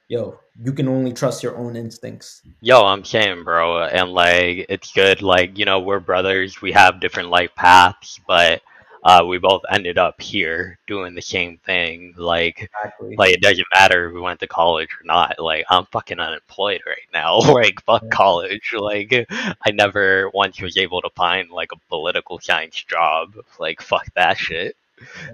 yo 0.08 0.40
you 0.64 0.72
can 0.72 0.88
only 0.88 1.12
trust 1.12 1.42
your 1.42 1.56
own 1.56 1.76
instincts 1.76 2.42
Yo, 2.62 2.82
I'm 2.82 3.04
saying, 3.06 3.44
bro, 3.44 3.84
and 3.84 4.10
like 4.10 4.66
it's 4.68 4.92
good. 4.92 5.22
Like 5.22 5.56
you 5.56 5.64
know, 5.64 5.80
we're 5.80 5.98
brothers. 5.98 6.60
We 6.60 6.72
have 6.72 7.00
different 7.00 7.30
life 7.30 7.54
paths, 7.56 8.20
but 8.28 8.60
uh, 9.04 9.24
we 9.26 9.38
both 9.38 9.62
ended 9.70 9.98
up 9.98 10.20
here 10.20 10.78
doing 10.86 11.14
the 11.14 11.22
same 11.22 11.58
thing. 11.58 12.14
Like, 12.16 12.62
exactly 12.62 13.16
like 13.16 13.34
it 13.34 13.40
doesn't 13.40 13.66
matter 13.74 14.08
if 14.08 14.14
we 14.14 14.20
went 14.20 14.40
to 14.40 14.46
college 14.46 14.88
or 15.00 15.04
not. 15.04 15.38
Like, 15.38 15.64
I'm 15.70 15.86
fucking 15.86 16.20
unemployed 16.20 16.82
right 16.86 17.08
now. 17.12 17.38
like, 17.38 17.82
fuck 17.84 18.02
Yeah. 18.02 18.08
college. 18.10 18.74
Like, 18.78 19.26
I 19.30 19.70
never 19.72 20.30
once 20.34 20.60
was 20.60 20.76
able 20.76 21.00
to 21.02 21.10
find 21.16 21.50
like 21.50 21.72
a 21.72 21.78
political 21.88 22.38
science 22.40 22.82
job. 22.84 23.34
Like, 23.58 23.80
fuck 23.80 24.06
that 24.14 24.36
shit. 24.38 24.76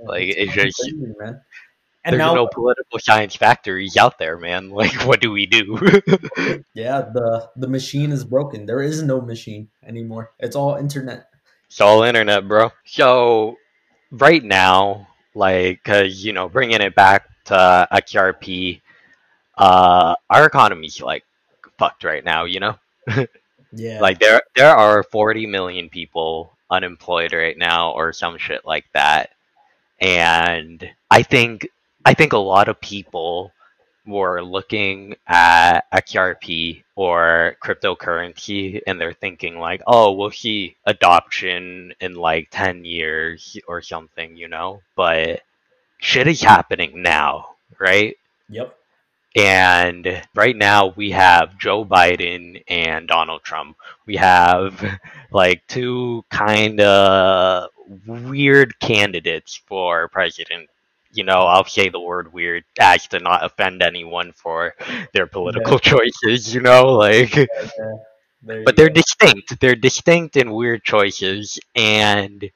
like, 0.05 0.29
it's 0.29 0.53
just- 0.53 0.81
crazy, 0.81 1.15
man 1.19 1.41
and 2.05 2.13
There's 2.13 2.21
now 2.21 2.35
no 2.35 2.47
political 2.47 3.01
science 3.01 3.35
factories 3.35 3.97
out 3.97 4.19
there, 4.21 4.39
man. 4.39 4.71
Like, 4.77 4.93
what 5.07 5.21
do 5.21 5.33
we 5.33 5.45
do? 5.47 5.77
yeah 6.75 7.01
the 7.01 7.49
the 7.57 7.67
machine 7.67 8.13
is 8.13 8.25
broken 8.25 8.67
there 8.67 8.81
is 8.83 9.03
no 9.03 9.21
machine 9.21 9.69
anymore 9.85 10.31
it's 10.39 10.55
all 10.55 10.77
internet 10.77 11.29
It's 11.77 11.83
all 11.83 12.05
internet, 12.05 12.49
bro. 12.49 12.73
So 12.87 13.59
right 14.11 14.43
now, 14.43 15.09
like, 15.35 15.85
cause 15.85 16.25
you 16.25 16.33
know, 16.33 16.49
bringing 16.49 16.81
it 16.81 16.95
back 16.95 17.29
to 17.45 17.87
XRP, 17.93 18.81
uh, 19.59 20.15
our 20.31 20.47
economy's 20.47 21.03
like 21.03 21.23
fucked 21.79 22.03
right 22.03 22.25
now. 22.25 22.45
You 22.45 22.61
know, 22.61 22.79
yeah 23.75 24.01
like 24.01 24.21
there 24.21 24.41
there 24.55 24.75
are 24.75 25.03
40 25.03 25.45
million 25.49 25.91
people 25.91 26.51
unemployed 26.71 27.35
right 27.35 27.59
now, 27.59 27.91
or 27.91 28.11
some 28.15 28.39
shit 28.39 28.65
like 28.65 28.87
that, 28.95 29.33
and 30.01 30.83
I 31.11 31.23
think 31.23 31.69
I 32.07 32.15
think 32.15 32.33
a 32.33 32.39
lot 32.39 32.71
of 32.71 32.81
people 32.81 33.53
were 34.07 34.43
looking 34.43 35.17
at 35.27 35.83
XRP 35.93 36.83
or 36.95 37.57
cryptocurrency 37.63 38.81
and 38.87 39.01
they're 39.01 39.13
thinking 39.13 39.59
like, 39.59 39.83
oh, 39.87 40.13
we'll 40.13 40.31
see 40.31 40.77
adoption 40.87 41.93
in 42.01 42.15
like 42.15 42.49
10 42.51 42.85
years 42.85 43.59
or 43.69 43.83
something, 43.83 44.37
you 44.37 44.49
know? 44.49 44.81
But 44.95 45.43
shit 45.99 46.27
is 46.27 46.43
happening 46.43 47.03
now, 47.03 47.57
right? 47.79 48.17
Yep. 48.49 48.77
And 49.37 50.23
right 50.35 50.57
now 50.57 50.95
we 50.97 51.11
have 51.11 51.59
Joe 51.59 51.85
Biden 51.85 52.65
and 52.69 53.07
Donald 53.07 53.43
Trump. 53.43 53.77
We 54.07 54.17
have 54.17 54.83
like 55.31 55.67
two 55.67 56.25
kind 56.31 56.81
of 56.81 57.69
weird 58.07 58.79
candidates 58.81 59.55
for 59.55 60.09
president. 60.09 60.71
You 61.17 61.25
know, 61.25 61.41
I'll 61.43 61.65
say 61.65 61.89
the 61.89 62.01
word 62.01 62.33
weird 62.33 62.65
as 62.81 63.07
to 63.09 63.19
not 63.21 63.45
offend 63.45 63.83
anyone 63.83 64.33
for 64.33 64.75
their 65.15 65.27
political 65.27 65.79
choices, 65.79 66.55
you 66.55 66.61
know, 66.61 66.87
like 66.95 67.35
There 68.43 68.61
you 68.63 68.65
but 68.65 68.77
they're 68.77 68.89
go. 68.89 68.91
distinct. 68.91 69.61
They're 69.61 69.75
distinct 69.77 70.37
and 70.37 70.53
weird 70.53 70.83
choices, 70.85 71.59
and 71.75 72.51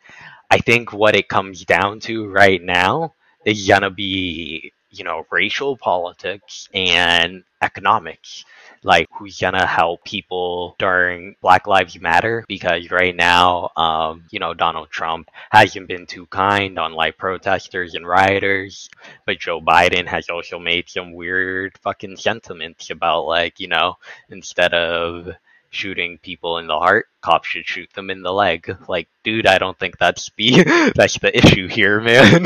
I 0.50 0.58
think 0.58 0.92
what 0.92 1.16
it 1.16 1.28
comes 1.28 1.64
down 1.64 2.00
to 2.00 2.28
right 2.28 2.62
now 2.62 3.14
is 3.44 3.66
gonna 3.68 3.90
be, 3.90 4.72
you 4.90 5.04
know, 5.04 5.26
racial 5.30 5.76
politics 5.76 6.68
and 6.74 7.44
economics. 7.62 8.44
Like 8.82 9.08
who's 9.12 9.38
gonna 9.38 9.66
help 9.66 10.04
people 10.04 10.74
during 10.78 11.36
Black 11.42 11.66
Lives 11.66 12.00
Matter? 12.00 12.44
Because 12.48 12.90
right 12.90 13.14
now, 13.14 13.70
um, 13.76 14.24
you 14.30 14.38
know, 14.38 14.54
Donald 14.54 14.90
Trump 14.90 15.30
hasn't 15.50 15.88
been 15.88 16.06
too 16.06 16.26
kind 16.26 16.78
on 16.78 16.92
like 16.92 17.18
protesters 17.18 17.94
and 17.94 18.06
rioters, 18.06 18.88
but 19.26 19.38
Joe 19.38 19.60
Biden 19.60 20.06
has 20.06 20.28
also 20.30 20.58
made 20.58 20.88
some 20.88 21.12
weird 21.12 21.76
fucking 21.78 22.16
sentiments 22.16 22.90
about 22.90 23.26
like, 23.26 23.60
you 23.60 23.68
know, 23.68 23.96
instead 24.30 24.72
of 24.74 25.28
shooting 25.70 26.18
people 26.18 26.58
in 26.58 26.66
the 26.66 26.78
heart, 26.78 27.06
cops 27.20 27.48
should 27.48 27.66
shoot 27.66 27.92
them 27.94 28.10
in 28.10 28.22
the 28.22 28.32
leg. 28.32 28.76
Like, 28.88 29.08
dude, 29.24 29.46
I 29.46 29.58
don't 29.58 29.78
think 29.78 29.98
that's 29.98 30.30
the 30.36 30.92
that's 30.96 31.18
the 31.18 31.36
issue 31.36 31.68
here, 31.68 32.00
man. 32.00 32.44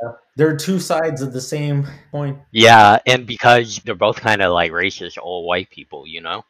There 0.00 0.25
are 0.38 0.56
two 0.56 0.78
sides 0.78 1.22
of 1.22 1.32
the 1.32 1.40
same 1.40 1.86
coin. 2.10 2.40
yeah, 2.52 2.98
and 3.06 3.26
because 3.26 3.80
they're 3.84 3.94
both 3.94 4.20
kind 4.20 4.42
of 4.42 4.52
like 4.52 4.70
racist 4.72 5.16
old 5.20 5.46
white 5.46 5.70
people, 5.70 6.06
you 6.06 6.20
know, 6.20 6.44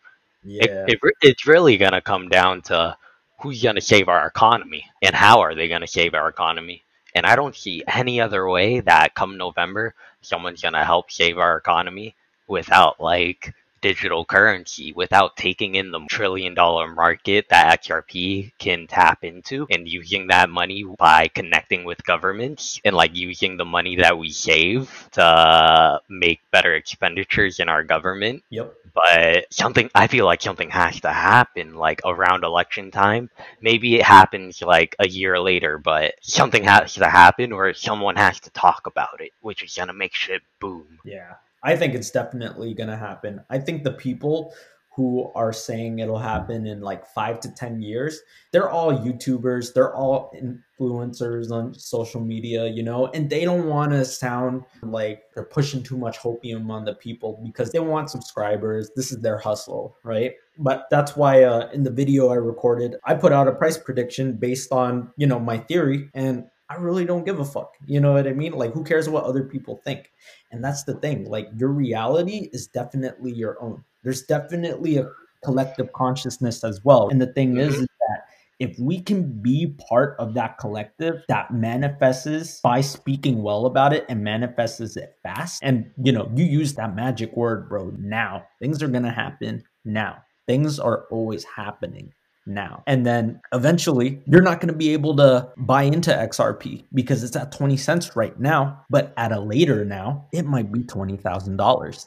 Yeah. 0.44 0.84
it, 0.88 0.98
it, 1.02 1.14
it's 1.22 1.46
really 1.46 1.76
gonna 1.76 2.00
come 2.00 2.28
down 2.28 2.62
to 2.62 2.96
who's 3.40 3.62
gonna 3.62 3.80
save 3.80 4.08
our 4.08 4.26
economy 4.26 4.84
and 5.02 5.14
how 5.14 5.40
are 5.40 5.54
they 5.54 5.68
gonna 5.68 5.86
save 5.86 6.14
our 6.14 6.28
economy. 6.28 6.82
And 7.14 7.24
I 7.24 7.36
don't 7.36 7.54
see 7.56 7.82
any 7.86 8.20
other 8.20 8.48
way 8.48 8.80
that 8.80 9.14
come 9.14 9.36
November, 9.38 9.94
someone's 10.20 10.62
gonna 10.62 10.84
help 10.84 11.10
save 11.10 11.38
our 11.38 11.56
economy 11.56 12.14
without 12.48 13.00
like 13.00 13.54
digital 13.86 14.24
currency, 14.24 14.92
without 15.02 15.36
taking 15.36 15.74
in 15.76 15.90
the 15.92 16.00
trillion 16.08 16.54
dollar 16.54 16.86
market 16.88 17.42
that 17.50 17.82
XRP 17.82 18.52
can 18.58 18.86
tap 18.86 19.18
into 19.24 19.66
and 19.70 19.88
using 19.88 20.26
that 20.28 20.48
money 20.50 20.84
by 20.98 21.28
connecting 21.28 21.84
with 21.84 22.04
governments 22.04 22.80
and 22.84 22.94
like 22.96 23.14
using 23.14 23.56
the 23.56 23.64
money 23.76 23.94
that 23.96 24.18
we 24.18 24.30
save 24.30 25.08
to 25.12 26.00
make 26.08 26.40
better 26.50 26.74
expenditures 26.74 27.60
in 27.60 27.68
our 27.68 27.84
government 27.84 28.42
Yep. 28.50 28.74
but 28.94 29.46
something 29.52 29.88
I 29.94 30.06
feel 30.08 30.24
like 30.30 30.42
something 30.42 30.70
has 30.70 31.00
to 31.00 31.12
happen 31.12 31.74
like 31.76 32.00
around 32.04 32.44
election 32.44 32.90
time. 32.90 33.30
Maybe 33.60 33.88
it 33.96 34.02
happens 34.18 34.62
like 34.62 34.96
a 34.98 35.08
year 35.08 35.38
later, 35.38 35.78
but 35.78 36.14
something 36.22 36.64
has 36.64 36.94
to 36.94 37.08
happen 37.08 37.52
or 37.52 37.72
someone 37.74 38.16
has 38.16 38.40
to 38.40 38.50
talk 38.50 38.86
about 38.86 39.20
it, 39.20 39.32
which 39.42 39.62
is 39.62 39.74
gonna 39.76 39.92
make 39.92 40.14
shit 40.14 40.42
boom. 40.60 40.98
Yeah. 41.04 41.34
I 41.66 41.74
think 41.74 41.94
it's 41.94 42.12
definitely 42.12 42.74
going 42.74 42.90
to 42.90 42.96
happen. 42.96 43.40
I 43.50 43.58
think 43.58 43.82
the 43.82 43.90
people 43.90 44.54
who 44.94 45.30
are 45.34 45.52
saying 45.52 45.98
it'll 45.98 46.16
happen 46.16 46.66
in 46.66 46.80
like 46.80 47.06
five 47.08 47.40
to 47.40 47.50
10 47.50 47.82
years, 47.82 48.20
they're 48.52 48.70
all 48.70 48.92
YouTubers, 48.92 49.74
they're 49.74 49.94
all 49.94 50.32
influencers 50.34 51.50
on 51.50 51.74
social 51.74 52.20
media, 52.20 52.66
you 52.68 52.84
know, 52.84 53.08
and 53.08 53.28
they 53.28 53.44
don't 53.44 53.66
want 53.66 53.90
to 53.90 54.04
sound 54.04 54.62
like 54.82 55.24
they're 55.34 55.44
pushing 55.44 55.82
too 55.82 55.98
much 55.98 56.18
hopium 56.18 56.70
on 56.70 56.84
the 56.84 56.94
people 56.94 57.42
because 57.44 57.72
they 57.72 57.80
want 57.80 58.10
subscribers. 58.10 58.90
This 58.94 59.10
is 59.10 59.20
their 59.20 59.36
hustle, 59.36 59.98
right? 60.04 60.32
But 60.58 60.86
that's 60.90 61.16
why 61.16 61.42
uh, 61.42 61.68
in 61.72 61.82
the 61.82 61.90
video 61.90 62.28
I 62.28 62.36
recorded, 62.36 62.94
I 63.04 63.14
put 63.14 63.32
out 63.32 63.48
a 63.48 63.52
price 63.52 63.76
prediction 63.76 64.34
based 64.34 64.72
on, 64.72 65.10
you 65.16 65.26
know, 65.26 65.40
my 65.40 65.58
theory 65.58 66.08
and 66.14 66.46
I 66.68 66.74
really 66.74 67.04
don't 67.04 67.24
give 67.24 67.38
a 67.38 67.44
fuck. 67.44 67.74
You 67.86 68.00
know 68.00 68.12
what 68.12 68.26
I 68.26 68.32
mean? 68.32 68.52
Like, 68.52 68.72
who 68.72 68.82
cares 68.82 69.08
what 69.08 69.24
other 69.24 69.44
people 69.44 69.80
think? 69.84 70.10
And 70.50 70.64
that's 70.64 70.82
the 70.84 70.94
thing. 70.94 71.24
Like, 71.24 71.48
your 71.56 71.68
reality 71.68 72.50
is 72.52 72.66
definitely 72.66 73.32
your 73.32 73.62
own. 73.62 73.84
There's 74.02 74.22
definitely 74.22 74.98
a 74.98 75.08
collective 75.44 75.92
consciousness 75.92 76.64
as 76.64 76.84
well. 76.84 77.08
And 77.08 77.20
the 77.20 77.32
thing 77.32 77.58
is, 77.58 77.74
is 77.74 77.80
that 78.08 78.22
if 78.58 78.76
we 78.80 79.00
can 79.00 79.40
be 79.42 79.76
part 79.88 80.16
of 80.18 80.34
that 80.34 80.58
collective 80.58 81.22
that 81.28 81.52
manifests 81.52 82.60
by 82.62 82.80
speaking 82.80 83.42
well 83.42 83.66
about 83.66 83.92
it 83.92 84.04
and 84.08 84.24
manifests 84.24 84.96
it 84.96 85.16
fast, 85.22 85.60
and 85.62 85.90
you 86.02 86.10
know, 86.10 86.30
you 86.34 86.44
use 86.44 86.74
that 86.74 86.96
magic 86.96 87.36
word, 87.36 87.68
bro, 87.68 87.92
now. 87.98 88.44
Things 88.58 88.82
are 88.82 88.88
gonna 88.88 89.12
happen 89.12 89.62
now. 89.84 90.18
Things 90.46 90.80
are 90.80 91.04
always 91.10 91.44
happening 91.44 92.12
now. 92.46 92.82
And 92.86 93.04
then 93.04 93.40
eventually 93.52 94.22
you're 94.26 94.42
not 94.42 94.60
going 94.60 94.72
to 94.72 94.78
be 94.78 94.92
able 94.92 95.16
to 95.16 95.50
buy 95.56 95.82
into 95.82 96.10
XRP 96.10 96.84
because 96.94 97.24
it's 97.24 97.36
at 97.36 97.52
20 97.52 97.76
cents 97.76 98.16
right 98.16 98.38
now, 98.38 98.84
but 98.90 99.12
at 99.16 99.32
a 99.32 99.40
later 99.40 99.84
now, 99.84 100.28
it 100.32 100.46
might 100.46 100.72
be 100.72 100.80
$20,000. 100.80 102.06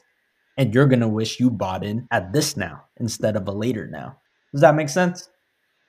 And 0.58 0.74
you're 0.74 0.88
going 0.88 1.00
to 1.00 1.08
wish 1.08 1.39
you 1.39 1.50
bought 1.50 1.86
in 1.86 2.08
at 2.12 2.34
this 2.34 2.58
now 2.58 2.84
instead 2.98 3.36
of 3.36 3.48
a 3.48 3.51
later 3.51 3.88
now. 3.88 4.17
Does 4.51 4.62
that 4.62 4.75
make 4.75 4.89
sense? 4.89 5.29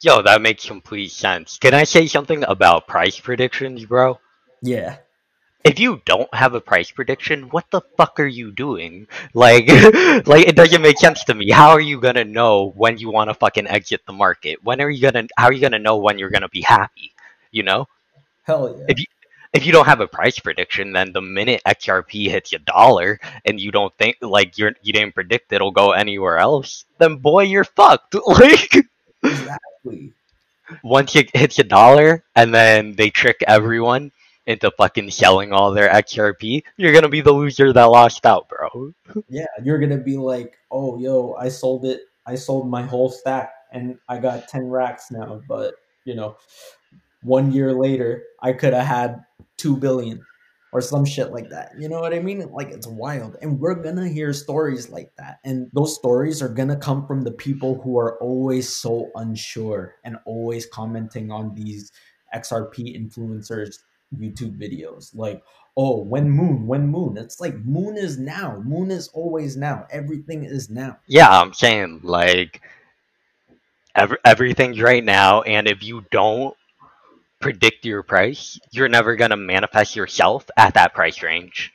Yo, 0.02 0.22
that 0.22 0.42
makes 0.42 0.64
complete 0.64 1.10
sense. 1.10 1.58
Can 1.58 1.74
I 1.74 1.84
say 1.84 2.06
something 2.06 2.44
about 2.44 2.86
price 2.86 3.18
predictions, 3.18 3.84
bro? 3.84 4.18
Yeah 4.62 4.98
if 5.64 5.78
you 5.78 6.00
don't 6.06 6.32
have 6.34 6.54
a 6.54 6.60
price 6.60 6.90
prediction, 6.90 7.50
what 7.50 7.70
the 7.70 7.82
fuck 7.96 8.18
are 8.18 8.26
you 8.26 8.50
doing? 8.52 9.06
Like, 9.34 9.68
like 10.26 10.46
it 10.46 10.56
doesn't 10.56 10.82
make 10.82 10.98
sense 10.98 11.24
to 11.24 11.34
me. 11.34 11.50
How 11.50 11.70
are 11.70 11.80
you 11.80 12.00
gonna 12.00 12.24
know 12.24 12.72
when 12.76 12.98
you 12.98 13.10
want 13.10 13.28
to 13.28 13.34
fucking 13.34 13.66
exit 13.66 14.02
the 14.06 14.12
market? 14.12 14.62
When 14.64 14.80
are 14.80 14.90
you 14.90 15.02
gonna? 15.02 15.28
How 15.36 15.46
are 15.46 15.52
you 15.52 15.60
gonna 15.60 15.78
know 15.78 15.98
when 15.98 16.18
you're 16.18 16.30
gonna 16.30 16.48
be 16.48 16.62
happy? 16.62 17.12
You 17.50 17.62
know? 17.64 17.88
Hell 18.44 18.74
yeah. 18.78 18.86
If 18.88 18.98
you 19.00 19.06
if 19.52 19.66
you 19.66 19.72
don't 19.72 19.86
have 19.86 20.00
a 20.00 20.06
price 20.06 20.38
prediction, 20.38 20.92
then 20.92 21.12
the 21.12 21.20
minute 21.20 21.62
XRP 21.66 22.30
hits 22.30 22.52
a 22.52 22.58
dollar 22.58 23.18
and 23.44 23.60
you 23.60 23.70
don't 23.70 23.92
think 23.98 24.16
like 24.22 24.56
you're 24.56 24.72
you 24.82 24.92
didn't 24.92 25.14
predict 25.14 25.52
it'll 25.52 25.72
go 25.72 25.92
anywhere 25.92 26.38
else, 26.38 26.84
then 26.98 27.16
boy, 27.16 27.44
you're 27.44 27.64
fucked. 27.64 28.14
Like 28.26 28.86
exactly. 29.22 30.12
Once 30.82 31.16
it 31.16 31.34
hits 31.36 31.58
a 31.58 31.64
dollar 31.64 32.24
and 32.36 32.54
then 32.54 32.94
they 32.94 33.10
trick 33.10 33.42
everyone 33.46 34.12
into 34.50 34.70
fucking 34.72 35.10
selling 35.10 35.52
all 35.52 35.72
their 35.72 35.88
XRP, 35.88 36.62
you're 36.76 36.92
gonna 36.92 37.08
be 37.08 37.20
the 37.20 37.32
loser 37.32 37.72
that 37.72 37.84
lost 37.84 38.26
out, 38.26 38.48
bro. 38.48 38.92
yeah, 39.28 39.46
you're 39.62 39.78
gonna 39.78 39.96
be 39.96 40.16
like, 40.16 40.54
oh, 40.70 40.98
yo, 40.98 41.34
I 41.34 41.48
sold 41.48 41.84
it. 41.84 42.00
I 42.26 42.34
sold 42.34 42.68
my 42.68 42.82
whole 42.82 43.10
stack 43.10 43.52
and 43.72 43.96
I 44.08 44.18
got 44.18 44.48
10 44.48 44.68
racks 44.68 45.10
now. 45.10 45.40
But, 45.48 45.74
you 46.04 46.14
know, 46.14 46.36
one 47.22 47.52
year 47.52 47.72
later, 47.72 48.24
I 48.42 48.52
could 48.52 48.72
have 48.72 48.86
had 48.86 49.24
2 49.56 49.76
billion 49.76 50.24
or 50.72 50.80
some 50.80 51.04
shit 51.04 51.32
like 51.32 51.48
that. 51.50 51.72
You 51.78 51.88
know 51.88 52.00
what 52.00 52.14
I 52.14 52.20
mean? 52.20 52.48
Like, 52.50 52.70
it's 52.70 52.86
wild. 52.86 53.36
And 53.42 53.58
we're 53.58 53.74
gonna 53.74 54.08
hear 54.08 54.32
stories 54.32 54.90
like 54.90 55.12
that. 55.16 55.38
And 55.44 55.70
those 55.72 55.94
stories 55.94 56.42
are 56.42 56.48
gonna 56.48 56.76
come 56.76 57.06
from 57.06 57.22
the 57.22 57.32
people 57.32 57.80
who 57.82 57.98
are 57.98 58.18
always 58.20 58.68
so 58.68 59.10
unsure 59.14 59.94
and 60.04 60.16
always 60.26 60.66
commenting 60.66 61.30
on 61.30 61.54
these 61.54 61.92
XRP 62.34 62.96
influencers 62.96 63.78
YouTube 64.16 64.58
videos. 64.58 65.14
Like, 65.14 65.42
oh, 65.76 66.02
when 66.02 66.30
moon, 66.30 66.66
when 66.66 66.88
moon. 66.88 67.16
It's 67.16 67.40
like 67.40 67.56
moon 67.56 67.96
is 67.96 68.18
now. 68.18 68.60
Moon 68.64 68.90
is 68.90 69.08
always 69.08 69.56
now. 69.56 69.86
Everything 69.90 70.44
is 70.44 70.70
now. 70.70 70.98
Yeah, 71.06 71.28
I'm 71.28 71.52
saying 71.52 72.00
like 72.02 72.60
every, 73.94 74.18
everything's 74.24 74.80
right 74.80 75.04
now, 75.04 75.42
and 75.42 75.66
if 75.66 75.82
you 75.82 76.04
don't 76.10 76.56
predict 77.40 77.84
your 77.84 78.02
price, 78.02 78.58
you're 78.70 78.88
never 78.88 79.16
gonna 79.16 79.36
manifest 79.36 79.96
yourself 79.96 80.48
at 80.56 80.74
that 80.74 80.94
price 80.94 81.22
range. 81.22 81.72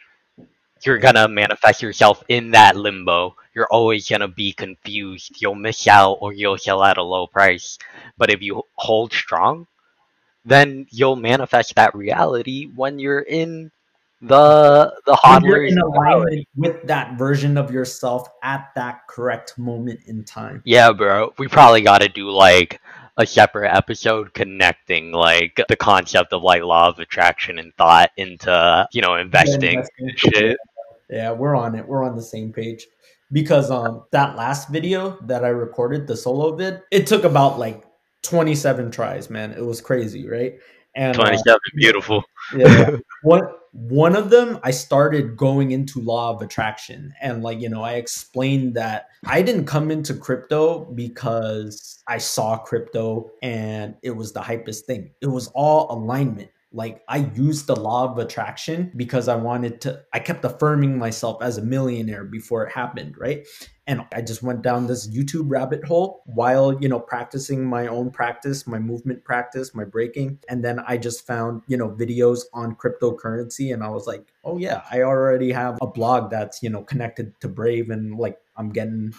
You're 0.85 0.99
gonna 0.99 1.27
manifest 1.27 1.81
yourself 1.81 2.23
in 2.27 2.51
that 2.51 2.75
limbo. 2.75 3.35
You're 3.55 3.67
always 3.71 4.07
gonna 4.07 4.27
be 4.27 4.53
confused. 4.53 5.41
You'll 5.41 5.55
miss 5.55 5.87
out 5.87 6.19
or 6.21 6.33
you'll 6.33 6.59
sell 6.59 6.83
at 6.83 6.97
a 6.97 7.03
low 7.03 7.25
price. 7.25 7.79
But 8.17 8.29
if 8.29 8.41
you 8.41 8.63
hold 8.75 9.11
strong, 9.11 9.65
then 10.45 10.85
you'll 10.91 11.15
manifest 11.15 11.75
that 11.75 11.95
reality 11.95 12.69
when 12.75 12.99
you're 12.99 13.21
in 13.21 13.71
the 14.21 14.93
the 15.05 15.13
hodler 15.13 15.69
in 15.69 15.77
alignment 15.77 16.47
with 16.55 16.81
that 16.87 17.17
version 17.17 17.57
of 17.57 17.71
yourself 17.71 18.29
at 18.43 18.69
that 18.75 19.07
correct 19.07 19.57
moment 19.57 19.99
in 20.05 20.23
time. 20.23 20.61
Yeah, 20.65 20.91
bro. 20.93 21.33
We 21.37 21.47
probably 21.47 21.81
got 21.81 22.01
to 22.01 22.07
do 22.07 22.29
like 22.29 22.79
a 23.17 23.25
separate 23.25 23.73
episode 23.73 24.33
connecting 24.33 25.11
like 25.11 25.59
the 25.69 25.75
concept 25.75 26.33
of 26.33 26.43
like 26.43 26.63
law 26.63 26.87
of 26.89 26.99
attraction 26.99 27.59
and 27.59 27.73
thought 27.75 28.11
into 28.17 28.87
you 28.91 29.01
know 29.01 29.15
investing, 29.15 29.79
investing. 29.79 30.11
shit. 30.15 30.57
Yeah, 31.09 31.31
we're 31.31 31.55
on 31.55 31.75
it. 31.75 31.87
We're 31.87 32.03
on 32.03 32.15
the 32.15 32.23
same 32.23 32.51
page 32.51 32.87
because 33.31 33.69
um 33.69 34.05
that 34.11 34.35
last 34.35 34.69
video 34.69 35.17
that 35.23 35.43
I 35.43 35.49
recorded, 35.49 36.07
the 36.07 36.17
solo 36.17 36.55
vid, 36.55 36.81
it 36.91 37.05
took 37.05 37.25
about 37.25 37.59
like 37.59 37.84
27 38.25 38.91
tries, 38.91 39.29
man. 39.29 39.51
It 39.51 39.65
was 39.65 39.81
crazy, 39.81 40.27
right? 40.27 40.55
And 40.95 41.15
27, 41.15 41.55
uh, 41.55 41.59
beautiful. 41.75 42.23
yeah. 42.55 42.97
One 43.23 43.47
one 43.75 44.15
of 44.15 44.29
them 44.29 44.57
I 44.63 44.71
started 44.71 45.35
going 45.35 45.71
into 45.71 45.99
law 45.99 46.33
of 46.33 46.41
attraction 46.41 47.13
and 47.21 47.43
like, 47.43 47.59
you 47.59 47.67
know, 47.67 47.83
I 47.83 47.95
explained 47.95 48.75
that 48.75 49.09
I 49.25 49.41
didn't 49.41 49.65
come 49.65 49.91
into 49.91 50.13
crypto 50.13 50.85
because 50.85 52.01
I 52.07 52.19
saw 52.19 52.57
crypto 52.57 53.31
and 53.41 53.95
it 54.01 54.11
was 54.11 54.31
the 54.31 54.39
hypest 54.39 54.85
thing. 54.85 55.11
It 55.19 55.27
was 55.27 55.47
all 55.53 55.91
alignment 55.91 56.51
like 56.75 57.01
I 57.07 57.31
used 57.35 57.67
the 57.67 57.75
law 57.75 58.03
of 58.11 58.17
attraction 58.17 58.91
because 58.97 59.29
I 59.29 59.35
wanted 59.35 59.79
to 59.81 60.03
I 60.13 60.19
kept 60.19 60.43
affirming 60.43 60.99
myself 60.99 61.41
as 61.41 61.57
a 61.57 61.61
millionaire 61.61 62.25
before 62.25 62.65
it 62.65 62.73
happened, 62.73 63.17
right? 63.17 63.47
And 63.87 64.01
I 64.13 64.21
just 64.21 64.43
went 64.43 64.61
down 64.61 64.87
this 64.87 65.07
YouTube 65.07 65.45
rabbit 65.47 65.85
hole 65.85 66.21
while, 66.25 66.77
you 66.81 66.89
know, 66.89 66.99
practicing 66.99 67.63
my 67.65 67.87
own 67.87 68.11
practice, 68.11 68.67
my 68.67 68.79
movement 68.79 69.23
practice, 69.23 69.73
my 69.73 69.85
breaking. 69.85 70.39
And 70.49 70.65
then 70.65 70.79
I 70.85 70.97
just 70.97 71.25
found, 71.25 71.61
you 71.67 71.77
know, 71.77 71.89
videos 71.89 72.41
on 72.53 72.75
cryptocurrency 72.75 73.73
and 73.73 73.81
I 73.81 73.87
was 73.87 74.05
like, 74.05 74.33
"Oh 74.43 74.57
yeah, 74.57 74.81
I 74.91 75.03
already 75.03 75.53
have 75.53 75.77
a 75.81 75.87
blog 75.87 76.29
that's, 76.29 76.61
you 76.61 76.69
know, 76.69 76.83
connected 76.83 77.39
to 77.39 77.47
Brave 77.47 77.89
and 77.89 78.17
like 78.17 78.37
I'm 78.57 78.69
getting 78.69 79.13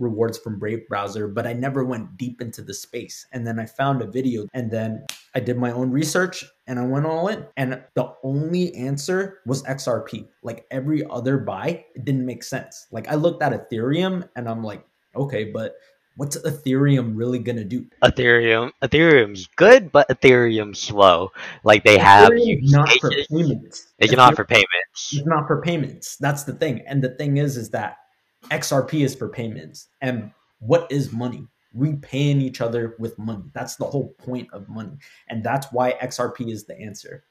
rewards 0.00 0.38
from 0.38 0.58
Brave 0.58 0.88
browser, 0.88 1.28
but 1.28 1.46
I 1.46 1.52
never 1.52 1.84
went 1.84 2.16
deep 2.16 2.40
into 2.40 2.62
the 2.62 2.74
space. 2.74 3.26
And 3.32 3.46
then 3.46 3.60
I 3.60 3.66
found 3.66 4.02
a 4.02 4.06
video 4.06 4.46
and 4.54 4.70
then 4.70 5.04
I 5.34 5.40
did 5.40 5.58
my 5.58 5.70
own 5.70 5.90
research 5.90 6.44
and 6.66 6.78
I 6.78 6.86
went 6.86 7.06
all 7.06 7.28
in. 7.28 7.46
And 7.56 7.82
the 7.94 8.12
only 8.22 8.74
answer 8.74 9.40
was 9.46 9.62
XRP. 9.64 10.26
Like 10.42 10.66
every 10.70 11.04
other 11.08 11.38
buy, 11.38 11.84
it 11.94 12.04
didn't 12.04 12.26
make 12.26 12.42
sense. 12.42 12.86
Like 12.90 13.08
I 13.08 13.14
looked 13.14 13.42
at 13.42 13.52
Ethereum 13.52 14.28
and 14.36 14.48
I'm 14.48 14.64
like, 14.64 14.84
okay, 15.14 15.44
but 15.44 15.76
what's 16.16 16.36
Ethereum 16.38 17.12
really 17.14 17.38
gonna 17.38 17.64
do? 17.64 17.86
Ethereum, 18.02 18.72
Ethereum's 18.82 19.46
good, 19.56 19.90
but 19.90 20.08
Ethereum's 20.08 20.78
slow. 20.78 21.32
Like 21.64 21.84
they 21.84 21.98
have 21.98 22.32
not 22.34 22.90
for 23.00 23.10
payments. 23.10 23.86
It's 23.98 24.12
not 24.12 24.36
for 24.36 24.44
payments. 24.44 25.12
It's 25.12 25.26
not 25.26 25.46
for 25.46 25.62
payments. 25.62 26.16
That's 26.16 26.44
the 26.44 26.54
thing. 26.54 26.82
And 26.86 27.02
the 27.02 27.10
thing 27.10 27.38
is, 27.38 27.56
is 27.56 27.70
that 27.70 27.96
XRP 28.44 29.04
is 29.04 29.14
for 29.14 29.28
payments. 29.28 29.88
And 30.00 30.30
what 30.60 30.90
is 30.90 31.12
money? 31.12 31.46
We 31.72 31.94
paying 31.94 32.40
each 32.40 32.60
other 32.60 32.96
with 32.98 33.18
money. 33.18 33.44
That's 33.54 33.76
the 33.76 33.84
whole 33.84 34.08
point 34.18 34.48
of 34.52 34.68
money. 34.68 34.98
And 35.28 35.44
that's 35.44 35.68
why 35.72 35.92
XRP 36.02 36.50
is 36.50 36.64
the 36.64 36.78
answer. 36.78 37.24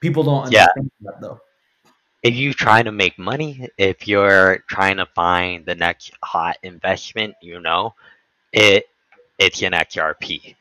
People 0.00 0.22
don't 0.22 0.44
understand 0.44 0.90
yeah. 1.00 1.10
that 1.10 1.20
though. 1.20 1.40
If 2.22 2.34
you're 2.34 2.54
trying 2.54 2.86
to 2.86 2.92
make 2.92 3.18
money, 3.18 3.68
if 3.76 4.08
you're 4.08 4.64
trying 4.68 4.96
to 4.96 5.06
find 5.06 5.66
the 5.66 5.74
next 5.74 6.12
hot 6.22 6.56
investment, 6.62 7.34
you 7.42 7.60
know, 7.60 7.94
it 8.52 8.86
it's 9.38 9.62
an 9.62 9.72
XRP. 9.72 10.54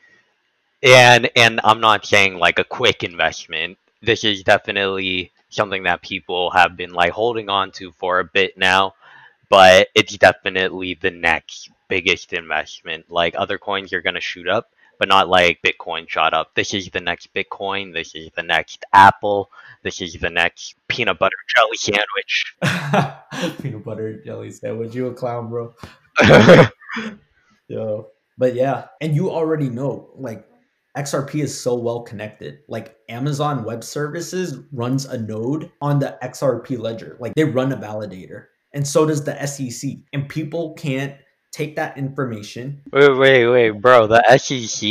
And 0.82 1.29
and 1.38 1.62
I'm 1.63 1.79
not 1.79 2.06
saying 2.06 2.36
like 2.36 2.60
a 2.60 2.65
quick 2.65 3.03
investment. 3.03 3.77
This 4.01 4.25
is 4.25 4.43
definitely 4.43 5.32
something 5.49 5.84
that 5.84 6.01
people 6.01 6.49
have 6.51 6.75
been 6.75 6.91
like 6.91 7.12
holding 7.12 7.47
on 7.47 7.71
to 7.71 7.91
for 7.93 8.19
a 8.19 8.25
bit 8.25 8.58
now 8.58 8.93
but 9.54 9.89
it's 9.94 10.18
definitely 10.18 10.96
the 11.00 11.12
next 11.12 11.70
biggest 11.88 12.34
investment. 12.34 13.06
Like 13.12 13.36
other 13.38 13.60
coins 13.60 13.94
are 13.94 14.02
going 14.02 14.16
to 14.16 14.20
shoot 14.20 14.48
up, 14.48 14.72
but 14.98 15.08
not 15.08 15.30
like 15.30 15.62
Bitcoin 15.62 16.10
shot 16.10 16.34
up. 16.34 16.56
This 16.56 16.74
is 16.74 16.89
the 16.89 17.00
next 17.00 17.32
Bitcoin. 17.36 17.94
This 17.94 18.16
is 18.16 18.32
the 18.36 18.42
next 18.42 18.84
Apple. 18.94 19.52
This 19.84 20.02
is 20.02 20.16
the 20.16 20.32
next 20.32 20.74
peanut 20.88 21.20
butter 21.20 21.36
jelly 21.56 21.78
sandwich. 21.78 22.56
peanut 23.62 23.86
butter 23.86 24.24
jelly 24.26 24.50
sandwich. 24.50 24.96
You 24.96 25.06
a 25.06 25.13
clown, 25.13 25.52
bro. 25.52 25.76
Yo. 27.68 28.08
But 28.39 28.56
yeah, 28.56 28.86
and 29.02 29.16
you 29.16 29.30
already 29.30 29.70
know, 29.70 30.10
like 30.16 30.48
XRP 30.98 31.44
is 31.44 31.56
so 31.56 31.76
well 31.76 32.02
connected. 32.02 32.62
Like 32.68 32.98
Amazon 33.08 33.66
Web 33.66 33.84
Services 33.84 34.62
runs 34.72 35.06
a 35.06 35.20
node 35.20 35.72
on 35.80 36.00
the 36.00 36.18
XRP 36.24 36.80
ledger. 36.80 37.18
Like 37.20 37.36
they 37.36 37.44
run 37.44 37.72
a 37.72 37.78
validator. 37.78 38.48
And 38.74 38.88
so 38.88 39.06
does 39.06 39.24
the 39.24 39.46
SEC. 39.46 39.92
And 40.14 40.28
people 40.28 40.74
can't 40.74 41.16
take 41.52 41.76
that 41.76 41.98
information. 41.98 42.82
Wait, 42.92 43.16
wait, 43.18 43.48
wait, 43.48 43.72
bro. 43.72 44.08
The 44.08 44.24
SEC 44.38 44.84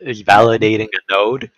is 0.00 0.22
validating 0.22 0.88
a 0.88 1.12
node? 1.12 1.50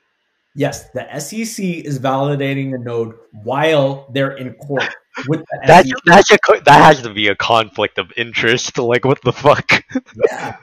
Yes, 0.55 0.91
the 0.91 1.07
SEC 1.21 1.65
is 1.65 2.01
validating 2.01 2.75
a 2.75 2.79
node 2.79 3.15
while 3.45 4.09
they're 4.13 4.37
in 4.37 4.55
court 4.55 4.83
with 5.29 5.41
the 5.41 5.61
That 5.67 5.87
SEC. 5.87 5.97
that's 6.05 6.31
a 6.33 6.39
that 6.65 6.85
has 6.85 7.03
to 7.03 7.15
be 7.15 7.29
a 7.29 7.37
conflict 7.37 7.99
of 7.99 8.13
interest. 8.17 8.77
Like 8.79 9.05
what 9.05 9.23
the 9.23 9.33
fuck? 9.33 9.71
Yeah. 10.31 10.57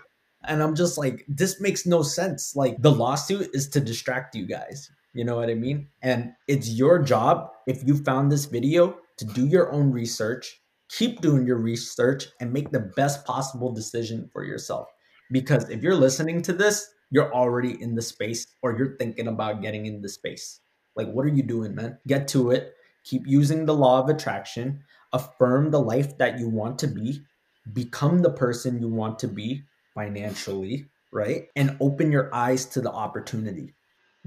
And 0.43 0.63
I'm 0.63 0.75
just 0.75 0.97
like, 0.97 1.25
this 1.27 1.59
makes 1.59 1.85
no 1.85 2.01
sense. 2.01 2.55
Like, 2.55 2.81
the 2.81 2.91
lawsuit 2.91 3.49
is 3.53 3.67
to 3.69 3.81
distract 3.81 4.33
you 4.33 4.45
guys. 4.45 4.89
You 5.13 5.25
know 5.25 5.35
what 5.35 5.49
I 5.49 5.55
mean? 5.55 5.89
And 6.01 6.33
it's 6.47 6.69
your 6.69 6.99
job, 6.99 7.51
if 7.67 7.85
you 7.85 7.97
found 7.97 8.31
this 8.31 8.45
video, 8.45 8.97
to 9.17 9.25
do 9.25 9.47
your 9.47 9.71
own 9.71 9.91
research, 9.91 10.61
keep 10.89 11.21
doing 11.21 11.45
your 11.45 11.57
research, 11.57 12.27
and 12.39 12.53
make 12.53 12.71
the 12.71 12.91
best 12.95 13.25
possible 13.25 13.73
decision 13.73 14.29
for 14.31 14.43
yourself. 14.43 14.87
Because 15.31 15.69
if 15.69 15.83
you're 15.83 15.95
listening 15.95 16.41
to 16.43 16.53
this, 16.53 16.89
you're 17.09 17.33
already 17.33 17.81
in 17.81 17.95
the 17.95 18.01
space 18.01 18.47
or 18.61 18.77
you're 18.77 18.97
thinking 18.97 19.27
about 19.27 19.61
getting 19.61 19.85
in 19.85 20.01
the 20.01 20.09
space. 20.09 20.61
Like, 20.95 21.07
what 21.11 21.25
are 21.25 21.29
you 21.29 21.43
doing, 21.43 21.75
man? 21.75 21.97
Get 22.07 22.27
to 22.29 22.51
it. 22.51 22.73
Keep 23.03 23.23
using 23.25 23.65
the 23.65 23.75
law 23.75 24.01
of 24.01 24.09
attraction. 24.09 24.83
Affirm 25.13 25.71
the 25.71 25.81
life 25.81 26.17
that 26.17 26.39
you 26.39 26.49
want 26.49 26.79
to 26.79 26.87
be. 26.87 27.21
Become 27.73 28.19
the 28.19 28.31
person 28.31 28.79
you 28.79 28.89
want 28.89 29.19
to 29.19 29.27
be 29.27 29.63
financially, 29.93 30.89
right? 31.11 31.47
And 31.55 31.77
open 31.79 32.11
your 32.11 32.33
eyes 32.33 32.65
to 32.67 32.81
the 32.81 32.91
opportunity. 32.91 33.73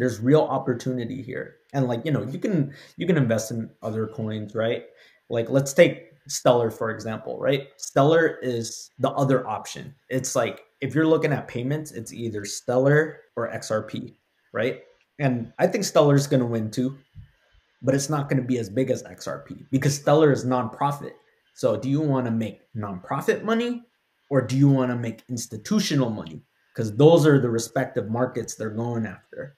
There's 0.01 0.21
real 0.21 0.43
opportunity 0.43 1.23
here. 1.23 1.57
And 1.73 1.87
like, 1.87 2.05
you 2.05 2.11
know, 2.11 2.23
you 2.23 2.39
can 2.39 2.75
you 2.97 3.07
can 3.07 3.17
invest 3.17 3.51
in 3.51 3.71
other 3.83 4.07
coins, 4.09 4.55
right? 4.55 4.85
Like 5.29 5.51
let's 5.51 5.73
take 5.73 6.11
Stellar 6.27 6.71
for 6.71 6.91
example, 6.91 7.39
right? 7.39 7.69
Stellar 7.77 8.39
is 8.43 8.91
the 8.99 9.11
other 9.11 9.47
option. 9.47 9.95
It's 10.09 10.35
like 10.35 10.63
if 10.81 10.95
you're 10.95 11.07
looking 11.07 11.33
at 11.33 11.49
payments, 11.49 11.93
it's 11.93 12.13
either 12.13 12.45
Stellar 12.45 13.21
or 13.37 13.51
XRP, 13.53 14.15
right? 14.53 14.83
And 15.19 15.53
I 15.59 15.67
think 15.67 15.85
Stellar 15.85 16.15
is 16.15 16.27
going 16.27 16.41
to 16.41 16.47
win 16.47 16.71
too, 16.71 16.97
but 17.83 17.95
it's 17.95 18.09
not 18.09 18.29
going 18.29 18.41
to 18.41 18.47
be 18.47 18.59
as 18.59 18.71
big 18.71 18.91
as 18.91 19.03
XRP 19.03 19.67
because 19.71 19.95
Stellar 19.95 20.33
is 20.33 20.45
nonprofit. 20.45 21.13
So, 21.55 21.77
do 21.77 21.91
you 21.91 22.01
want 22.01 22.25
to 22.27 22.31
make 22.31 22.63
nonprofit 22.75 23.43
money 23.43 23.83
or 24.31 24.41
do 24.41 24.57
you 24.57 24.69
want 24.69 24.91
to 24.91 24.97
make 24.97 25.25
institutional 25.29 26.09
money? 26.09 26.43
Because 26.75 26.97
those 26.97 27.27
are 27.27 27.39
the 27.39 27.51
respective 27.51 28.09
markets 28.09 28.55
they're 28.55 28.71
going 28.71 29.05
after. 29.05 29.57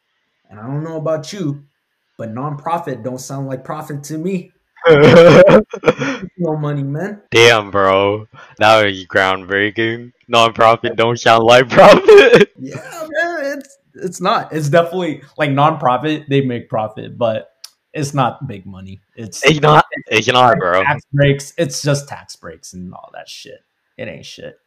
And 0.52 0.60
I 0.60 0.66
don't 0.66 0.84
know 0.84 0.96
about 0.98 1.32
you, 1.32 1.64
but 2.18 2.34
nonprofit 2.34 3.02
don't 3.02 3.18
sound 3.18 3.46
like 3.46 3.64
profit 3.64 4.04
to 4.04 4.18
me. 4.18 4.52
No 6.38 6.56
money, 6.56 6.82
man. 6.82 7.22
Damn, 7.30 7.70
bro. 7.70 8.26
That 8.58 8.84
was 8.84 9.06
groundbreaking. 9.06 10.12
Non-profit 10.28 10.96
don't 10.96 11.18
sound 11.18 11.44
like 11.44 11.68
profit. 11.68 12.50
Yeah, 12.58 13.08
man, 13.10 13.58
it's 13.58 13.78
it's 13.94 14.20
not. 14.20 14.52
It's 14.52 14.68
definitely 14.68 15.22
like 15.38 15.50
nonprofit. 15.50 16.26
They 16.28 16.42
make 16.42 16.68
profit, 16.68 17.16
but 17.16 17.50
it's 17.92 18.12
not 18.12 18.46
big 18.46 18.66
money. 18.66 19.00
It's 19.16 19.44
It's 19.44 19.60
not. 19.60 19.84
It's 20.08 20.26
not, 20.28 20.58
bro. 20.58 20.82
tax 20.82 21.02
breaks. 21.12 21.52
It's 21.56 21.80
just 21.82 22.08
tax 22.08 22.36
breaks 22.36 22.72
and 22.72 22.92
all 22.92 23.10
that 23.14 23.28
shit. 23.28 23.60
It 23.96 24.08
ain't 24.08 24.26
shit. 24.26 24.58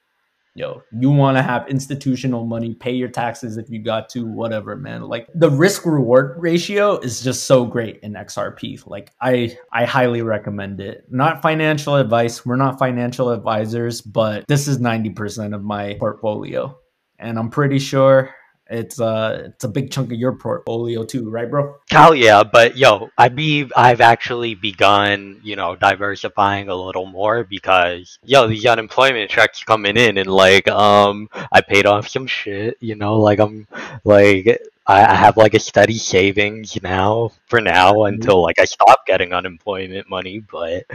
Yo, 0.57 0.81
you 0.97 1.09
want 1.09 1.35
to 1.35 1.43
have 1.43 1.67
institutional 1.67 2.45
money, 2.45 2.73
pay 2.73 2.93
your 2.93 3.09
taxes 3.09 3.57
if 3.57 3.69
you 3.69 3.77
got 3.83 4.07
to, 4.07 4.25
whatever, 4.25 4.77
man. 4.77 5.01
Like 5.01 5.27
the 5.35 5.49
risk 5.49 5.85
reward 5.85 6.37
ratio 6.37 6.97
is 6.99 7.21
just 7.21 7.43
so 7.43 7.65
great 7.65 7.99
in 8.03 8.13
XRP. 8.13 8.87
Like 8.87 9.11
I 9.19 9.57
I 9.73 9.83
highly 9.83 10.21
recommend 10.21 10.79
it. 10.79 11.07
Not 11.09 11.41
financial 11.41 11.97
advice. 11.97 12.45
We're 12.45 12.55
not 12.55 12.79
financial 12.79 13.31
advisors, 13.31 13.99
but 13.99 14.47
this 14.47 14.69
is 14.69 14.77
90% 14.77 15.53
of 15.53 15.61
my 15.61 15.95
portfolio. 15.99 16.77
And 17.19 17.37
I'm 17.37 17.49
pretty 17.49 17.79
sure 17.79 18.33
it's 18.69 18.99
uh 18.99 19.43
it's 19.45 19.63
a 19.63 19.67
big 19.67 19.91
chunk 19.91 20.11
of 20.11 20.17
your 20.17 20.33
portfolio 20.33 21.03
too, 21.03 21.29
right, 21.29 21.49
bro? 21.49 21.75
Hell 21.89 22.15
yeah, 22.15 22.43
but 22.43 22.77
yo, 22.77 23.09
I 23.17 23.29
be 23.29 23.69
I've 23.75 24.01
actually 24.01 24.55
begun, 24.55 25.39
you 25.43 25.55
know, 25.55 25.75
diversifying 25.75 26.69
a 26.69 26.75
little 26.75 27.05
more 27.05 27.43
because 27.43 28.17
yo, 28.23 28.47
these 28.47 28.65
unemployment 28.65 29.29
checks 29.29 29.63
coming 29.63 29.97
in 29.97 30.17
and 30.17 30.29
like 30.29 30.67
um 30.67 31.29
I 31.51 31.61
paid 31.61 31.85
off 31.85 32.07
some 32.07 32.27
shit, 32.27 32.77
you 32.79 32.95
know, 32.95 33.19
like 33.19 33.39
I'm 33.39 33.67
like 34.03 34.61
I, 34.87 35.05
I 35.05 35.15
have 35.15 35.37
like 35.37 35.53
a 35.53 35.59
steady 35.59 35.97
savings 35.97 36.81
now 36.81 37.31
for 37.47 37.61
now 37.61 38.05
until 38.05 38.41
like 38.41 38.59
I 38.59 38.65
stop 38.65 39.05
getting 39.05 39.33
unemployment 39.33 40.09
money, 40.09 40.39
but 40.39 40.85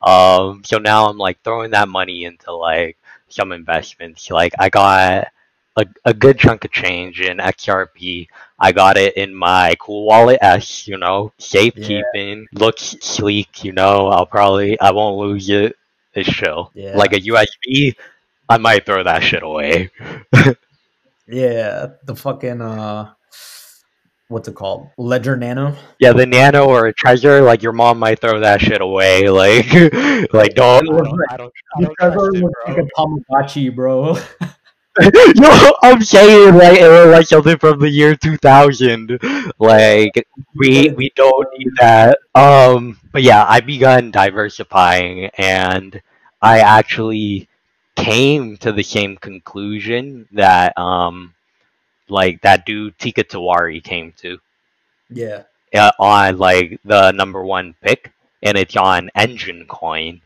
um 0.00 0.62
so 0.64 0.78
now 0.78 1.08
I'm 1.08 1.18
like 1.18 1.42
throwing 1.42 1.72
that 1.72 1.88
money 1.88 2.24
into 2.24 2.52
like 2.54 2.98
some 3.28 3.50
investments. 3.52 4.30
Like 4.30 4.52
I 4.58 4.68
got 4.68 5.28
a, 5.76 5.86
a 6.04 6.14
good 6.14 6.38
chunk 6.38 6.64
of 6.64 6.70
change 6.72 7.20
in 7.20 7.38
XRP. 7.38 8.28
I 8.58 8.72
got 8.72 8.96
it 8.96 9.16
in 9.16 9.34
my 9.34 9.74
CoolWallet 9.80 10.38
S, 10.40 10.88
you 10.88 10.96
know, 10.96 11.32
safekeeping, 11.38 12.46
looks 12.54 12.96
sleek, 13.00 13.62
you 13.64 13.72
know. 13.72 14.08
I'll 14.08 14.26
probably 14.26 14.78
I 14.80 14.90
won't 14.92 15.18
lose 15.18 15.48
it. 15.50 15.76
It's 16.14 16.28
chill. 16.32 16.70
Yeah. 16.74 16.96
Like 16.96 17.12
a 17.12 17.20
USB, 17.20 17.94
I 18.48 18.56
might 18.58 18.86
throw 18.86 19.02
that 19.02 19.22
shit 19.22 19.42
away. 19.42 19.90
Yeah, 21.28 21.86
the 22.04 22.14
fucking 22.14 22.60
uh 22.62 23.12
what's 24.28 24.46
it 24.48 24.54
called? 24.54 24.90
Ledger 24.96 25.36
Nano. 25.36 25.74
Yeah, 25.98 26.12
the 26.12 26.24
Nano 26.26 26.66
or 26.66 26.86
a 26.86 26.94
Trezor, 26.94 27.44
like 27.44 27.62
your 27.62 27.72
mom 27.72 27.98
might 27.98 28.20
throw 28.20 28.38
that 28.40 28.60
shit 28.60 28.80
away. 28.80 29.28
Like, 29.28 29.72
like 30.32 30.54
don't. 30.54 30.86
It 30.86 30.92
looks 30.92 31.08
like- 31.10 31.32
I 31.32 31.36
don't, 31.36 31.52
I 31.78 31.80
don't 31.82 31.94
trust 31.98 32.36
it, 32.36 32.40
bro. 32.42 32.74
like 32.74 32.78
a 32.78 32.86
Tamagotchi, 32.96 33.74
bro. 33.74 34.16
Yo, 35.36 35.72
I'm 35.82 36.00
saying 36.02 36.54
like 36.54 36.78
it 36.78 36.88
was 36.88 37.06
like 37.12 37.26
something 37.26 37.58
from 37.58 37.80
the 37.80 37.88
year 37.90 38.16
2000. 38.16 39.18
Like 39.58 40.26
we 40.54 40.90
we 40.90 41.12
don't 41.14 41.48
need 41.58 41.70
that. 41.78 42.18
Um, 42.34 42.98
but 43.12 43.22
yeah, 43.22 43.44
I 43.46 43.60
begun 43.60 44.10
diversifying, 44.10 45.26
and 45.36 46.00
I 46.40 46.60
actually 46.60 47.48
came 47.94 48.56
to 48.58 48.72
the 48.72 48.82
same 48.82 49.16
conclusion 49.16 50.28
that 50.32 50.76
um, 50.78 51.34
like 52.08 52.40
that 52.42 52.64
dude 52.64 52.98
Tika 52.98 53.24
Tawari 53.24 53.82
came 53.84 54.12
to 54.18 54.38
yeah. 55.10 55.42
uh, 55.74 55.92
on 55.98 56.38
like 56.38 56.80
the 56.84 57.12
number 57.12 57.44
one 57.44 57.74
pick, 57.82 58.12
and 58.42 58.56
it's 58.56 58.76
on 58.76 59.10
Enjin 59.16 59.66
Coin. 59.68 60.22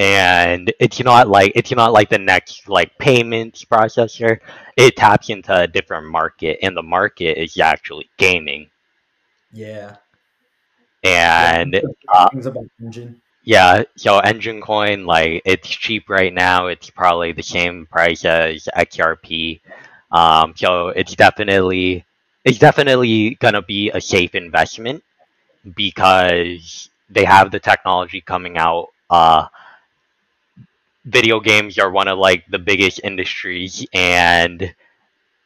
And 0.00 0.72
it's 0.80 1.00
not 1.00 1.28
like 1.28 1.52
it's 1.56 1.72
not 1.72 1.92
like 1.92 2.10
the 2.10 2.18
next 2.18 2.68
like 2.68 2.98
payments 2.98 3.64
processor. 3.64 4.40
It 4.76 4.96
taps 4.96 5.30
into 5.30 5.54
a 5.56 5.68
different 5.68 6.08
market, 6.08 6.58
and 6.62 6.76
the 6.76 6.82
market 6.82 7.40
is 7.40 7.58
actually 7.58 8.10
gaming. 8.18 8.70
Yeah. 9.52 9.98
And 11.04 11.80
Yeah, 11.82 11.90
uh, 12.12 12.30
things 12.30 12.46
about 12.46 12.66
Enjin. 12.80 13.20
yeah, 13.44 13.84
so 13.96 14.20
Enjin 14.20 14.62
Coin 14.62 15.06
like 15.06 15.42
it's 15.46 15.68
cheap 15.68 16.08
right 16.10 16.32
now. 16.32 16.66
It's 16.68 16.90
probably 16.90 17.32
the 17.32 17.42
same 17.42 17.86
price 17.86 18.24
as 18.24 18.68
XRP. 18.74 19.60
Um, 20.12 20.54
so 20.56 20.88
it's 20.88 21.14
definitely 21.16 22.04
it's 22.44 22.58
definitely 22.58 23.36
gonna 23.40 23.62
be 23.62 23.90
a 23.90 24.00
safe 24.00 24.34
investment 24.34 25.04
because 25.76 26.90
they 27.10 27.24
have 27.24 27.50
the 27.52 27.60
technology 27.60 28.20
coming 28.20 28.58
out. 28.58 28.88
Uh, 29.10 29.46
video 31.04 31.40
games 31.40 31.78
are 31.78 31.90
one 31.90 32.08
of 32.08 32.18
like 32.18 32.44
the 32.48 32.58
biggest 32.58 33.00
industries, 33.04 33.86
and 33.92 34.74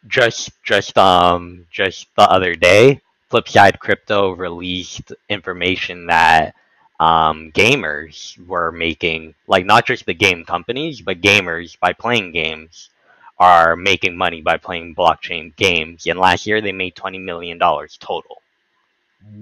just 0.07 0.51
just 0.63 0.97
um 0.99 1.67
just 1.71 2.07
the 2.17 2.23
other 2.31 2.55
day, 2.55 3.01
Flipside 3.31 3.79
Crypto 3.79 4.31
released 4.33 5.13
information 5.29 6.07
that 6.07 6.55
um, 7.01 7.51
gamers 7.53 8.37
were 8.47 8.71
making, 8.73 9.35
like 9.47 9.67
not 9.67 9.87
just 9.87 10.07
the 10.07 10.15
game 10.15 10.45
companies, 10.45 11.01
but 11.01 11.21
gamers 11.21 11.79
by 11.79 11.93
playing 11.93 12.33
games 12.33 12.91
are 13.39 13.77
making 13.77 14.17
money 14.17 14.41
by 14.41 14.57
playing 14.57 14.95
blockchain 14.95 15.55
games. 15.57 16.07
And 16.07 16.19
last 16.19 16.47
year 16.47 16.61
they 16.61 16.73
made 16.73 16.95
twenty 16.95 17.19
million 17.19 17.59
dollars 17.59 17.97
total. 17.99 18.43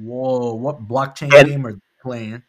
Whoa, 0.03 0.55
what 0.55 0.87
blockchain 0.89 1.33
And- 1.35 1.49
game 1.49 1.67
are 1.67 1.73
they 1.73 1.81
playing? 2.01 2.43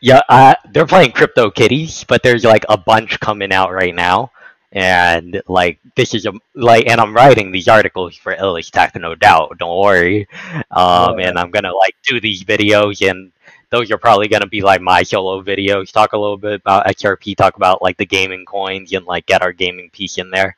Yeah, 0.00 0.20
uh, 0.28 0.54
they're 0.72 0.86
playing 0.86 1.12
CryptoKitties, 1.12 2.06
but 2.06 2.22
there's 2.22 2.44
like 2.44 2.64
a 2.68 2.76
bunch 2.76 3.20
coming 3.20 3.52
out 3.52 3.72
right 3.72 3.94
now, 3.94 4.32
and 4.72 5.40
like 5.48 5.78
this 5.96 6.14
is 6.14 6.26
a 6.26 6.32
like 6.54 6.86
and 6.88 7.00
i'm 7.00 7.14
writing 7.14 7.50
these 7.50 7.68
articles 7.68 8.14
for 8.14 8.34
illich 8.36 8.70
tech 8.70 8.94
no 8.96 9.14
doubt 9.14 9.56
don't 9.58 9.78
worry. 9.78 10.28
Um 10.70 11.18
and 11.20 11.38
i'm 11.38 11.50
gonna 11.50 11.72
like 11.72 11.96
do 12.04 12.20
these 12.20 12.44
videos 12.44 13.08
and 13.08 13.32
those 13.70 13.90
are 13.90 13.98
probably 13.98 14.28
gonna 14.28 14.46
be 14.46 14.60
like 14.62 14.80
my 14.82 15.02
solo 15.02 15.42
videos. 15.42 15.90
Talk 15.92 16.12
a 16.12 16.18
little 16.18 16.36
bit 16.36 16.60
about 16.60 16.86
xrp 16.86 17.34
talk 17.36 17.56
about 17.56 17.80
like 17.82 17.96
the 17.96 18.06
gaming 18.06 18.44
coins 18.44 18.92
and 18.92 19.06
like 19.06 19.26
get 19.26 19.42
our 19.42 19.52
gaming 19.52 19.90
piece 19.90 20.18
in 20.18 20.30
there. 20.30 20.56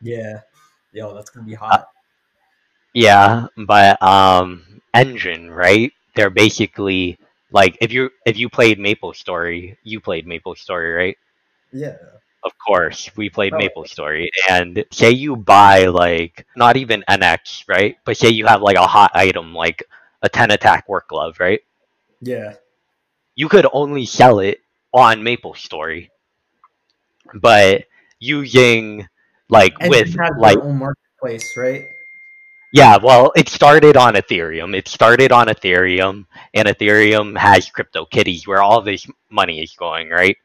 Yeah. 0.00 0.40
Yo, 0.92 1.14
that's 1.14 1.30
gonna 1.30 1.46
be 1.46 1.54
hot. 1.54 1.88
yeah 2.94 3.46
but 3.56 4.00
um 4.02 4.80
engine 4.94 5.50
right? 5.50 5.92
They're 6.14 6.30
basically 6.30 7.18
like 7.52 7.76
if 7.80 7.92
you 7.92 8.10
if 8.26 8.36
you 8.38 8.48
played 8.48 8.78
MapleStory 8.78 9.76
you 9.82 10.00
played 10.00 10.26
MapleStory 10.26 10.96
right 10.96 11.16
Yeah. 11.72 11.96
Of 12.44 12.52
course, 12.64 13.10
we 13.16 13.28
played 13.28 13.52
Oh. 13.54 13.58
MapleStory, 13.58 14.28
and 14.48 14.84
say 14.92 15.10
you 15.10 15.36
buy 15.36 15.86
like 15.86 16.46
not 16.56 16.76
even 16.76 17.02
NX, 17.08 17.64
right? 17.68 17.96
But 18.04 18.16
say 18.16 18.28
you 18.30 18.46
have 18.46 18.62
like 18.62 18.76
a 18.76 18.86
hot 18.86 19.10
item 19.14 19.52
like 19.54 19.82
a 20.22 20.28
ten 20.28 20.50
attack 20.52 20.88
work 20.88 21.08
glove, 21.08 21.40
right? 21.40 21.60
Yeah. 22.20 22.54
You 23.34 23.48
could 23.48 23.66
only 23.72 24.06
sell 24.06 24.38
it 24.40 24.60
on 24.92 25.22
MapleStory, 25.22 26.10
but 27.34 27.84
using 28.18 29.08
like 29.48 29.74
And 29.80 29.90
with 29.90 30.16
like 30.38 30.58
marketplace, 30.64 31.56
right? 31.56 31.86
Yeah, 32.72 32.98
well, 33.02 33.32
it 33.36 33.48
started 33.48 33.96
on 33.96 34.14
Ethereum. 34.14 34.76
It 34.76 34.88
started 34.88 35.32
on 35.32 35.46
Ethereum, 35.48 36.26
and 36.54 36.68
Ethereum 36.68 37.36
has 37.38 37.70
CryptoKitties, 37.70 38.46
where 38.46 38.62
all 38.62 38.82
this 38.82 39.06
money 39.30 39.62
is 39.62 39.74
going, 39.74 40.10
right? 40.10 40.36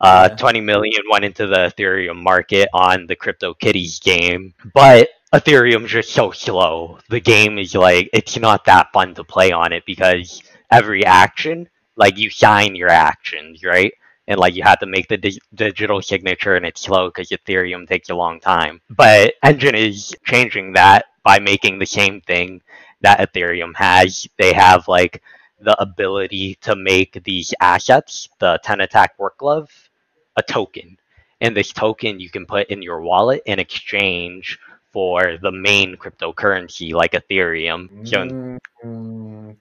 Uh, 0.00 0.28
Yeah. 0.28 0.36
20 0.36 0.60
million 0.60 1.02
went 1.10 1.24
into 1.24 1.46
the 1.46 1.72
Ethereum 1.76 2.22
market 2.22 2.68
on 2.74 3.06
the 3.06 3.16
CryptoKitties 3.16 4.00
game, 4.02 4.54
but 4.74 5.08
Ethereum's 5.34 5.90
just 5.90 6.10
so 6.12 6.30
slow. 6.32 6.98
The 7.10 7.20
game 7.20 7.58
is 7.58 7.74
like, 7.74 8.10
it's 8.12 8.38
not 8.38 8.64
that 8.66 8.92
fun 8.92 9.14
to 9.14 9.24
play 9.24 9.52
on 9.52 9.72
it 9.72 9.84
because 9.86 10.42
every 10.70 11.04
action, 11.06 11.68
like 11.96 12.18
you 12.18 12.30
sign 12.30 12.76
your 12.76 12.90
actions, 12.90 13.64
right? 13.64 13.92
And 14.26 14.38
like 14.38 14.54
you 14.54 14.62
have 14.62 14.78
to 14.80 14.86
make 14.86 15.08
the 15.08 15.16
dig- 15.16 15.42
digital 15.54 16.00
signature 16.02 16.54
and 16.56 16.64
it's 16.66 16.80
slow 16.80 17.08
because 17.08 17.30
Ethereum 17.30 17.86
takes 17.88 18.10
a 18.10 18.14
long 18.14 18.40
time. 18.40 18.80
But 18.90 19.34
Enjin 19.44 19.74
is 19.74 20.14
changing 20.24 20.72
that 20.74 21.06
by 21.22 21.38
making 21.38 21.78
the 21.78 21.86
same 21.86 22.20
thing 22.20 22.62
that 23.00 23.20
Ethereum 23.20 23.74
has. 23.76 24.26
They 24.38 24.52
have 24.52 24.88
like 24.88 25.22
the 25.60 25.80
ability 25.80 26.56
to 26.62 26.74
make 26.76 27.22
these 27.24 27.54
assets, 27.60 28.28
the 28.38 28.58
10 28.62 28.80
attack 28.80 29.18
work 29.18 29.38
glove, 29.38 29.70
a 30.36 30.42
token. 30.42 30.98
And 31.40 31.56
this 31.56 31.72
token 31.72 32.20
you 32.20 32.30
can 32.30 32.46
put 32.46 32.68
in 32.68 32.82
your 32.82 33.00
wallet 33.02 33.42
in 33.46 33.58
exchange 33.58 34.58
for 34.92 35.38
the 35.42 35.52
main 35.52 35.96
cryptocurrency 35.96 36.92
like 36.92 37.12
Ethereum. 37.12 37.90
So 38.02 38.26
Mm, 38.84 39.56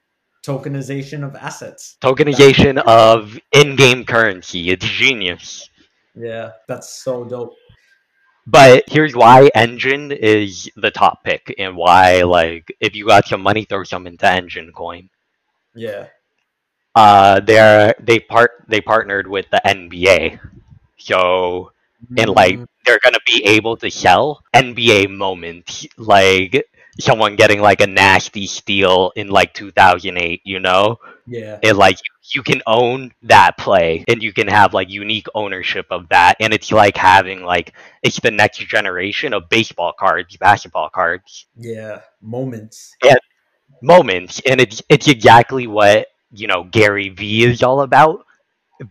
tokenization 0.45 1.23
of 1.25 1.35
assets. 1.35 1.97
tokenization 2.01 2.77
of 2.85 3.39
in-game 3.51 4.05
currency. 4.05 4.69
It's 4.69 4.85
genius. 4.85 5.69
Yeah, 6.15 6.51
that's 6.67 6.89
so 7.03 7.23
dope. 7.25 7.55
But 8.45 8.83
here's 8.87 9.15
why 9.15 9.49
Enjin 9.55 10.15
is 10.15 10.69
the 10.75 10.91
top 10.91 11.23
pick 11.23 11.53
and 11.57 11.75
why 11.77 12.23
like 12.23 12.75
if 12.79 12.95
you 12.95 13.07
got 13.07 13.25
some 13.27 13.41
money, 13.41 13.63
throw 13.65 13.83
some 13.83 14.05
into 14.07 14.25
Enjin 14.25 14.73
coin. 14.73 15.09
Yeah. 15.75 16.07
Uh 16.95 17.39
they're 17.39 17.95
they 17.99 18.19
part 18.19 18.51
they 18.67 18.81
partnered 18.81 19.27
with 19.27 19.49
the 19.51 19.61
NBA. 19.65 20.39
So 20.97 21.71
and 22.17 22.29
like 22.29 22.59
Mm, 22.59 22.67
they're 22.85 22.99
gonna 23.03 23.19
be 23.25 23.43
able 23.45 23.77
to 23.77 23.89
sell 23.89 24.43
NBA 24.53 25.09
moments, 25.09 25.87
like 25.97 26.65
someone 26.99 27.35
getting 27.35 27.59
like 27.61 27.81
a 27.81 27.87
nasty 27.87 28.47
steal 28.47 29.11
in 29.15 29.27
like 29.27 29.53
2008, 29.53 30.41
you 30.43 30.59
know, 30.59 30.99
yeah. 31.25 31.59
and 31.63 31.77
like 31.77 31.97
you 32.33 32.43
can 32.43 32.61
own 32.67 33.11
that 33.23 33.57
play 33.57 34.03
and 34.07 34.23
you 34.23 34.31
can 34.33 34.47
have 34.47 34.73
like 34.73 34.89
unique 34.89 35.27
ownership 35.35 35.85
of 35.89 36.07
that, 36.09 36.35
and 36.39 36.53
it's 36.53 36.71
like 36.71 36.97
having 36.97 37.43
like 37.43 37.73
it's 38.01 38.19
the 38.19 38.31
next 38.31 38.59
generation 38.59 39.33
of 39.33 39.49
baseball 39.49 39.93
cards, 39.97 40.37
basketball 40.37 40.89
cards, 40.89 41.47
Yeah. 41.57 42.01
Moments. 42.21 42.95
Yeah 43.03 43.15
moments, 43.83 44.41
and 44.47 44.59
it's 44.59 44.81
it's 44.89 45.07
exactly 45.07 45.67
what 45.67 46.07
you 46.31 46.47
know 46.47 46.63
Gary 46.63 47.09
Vee 47.09 47.43
is 47.43 47.61
all 47.61 47.81
about. 47.81 48.25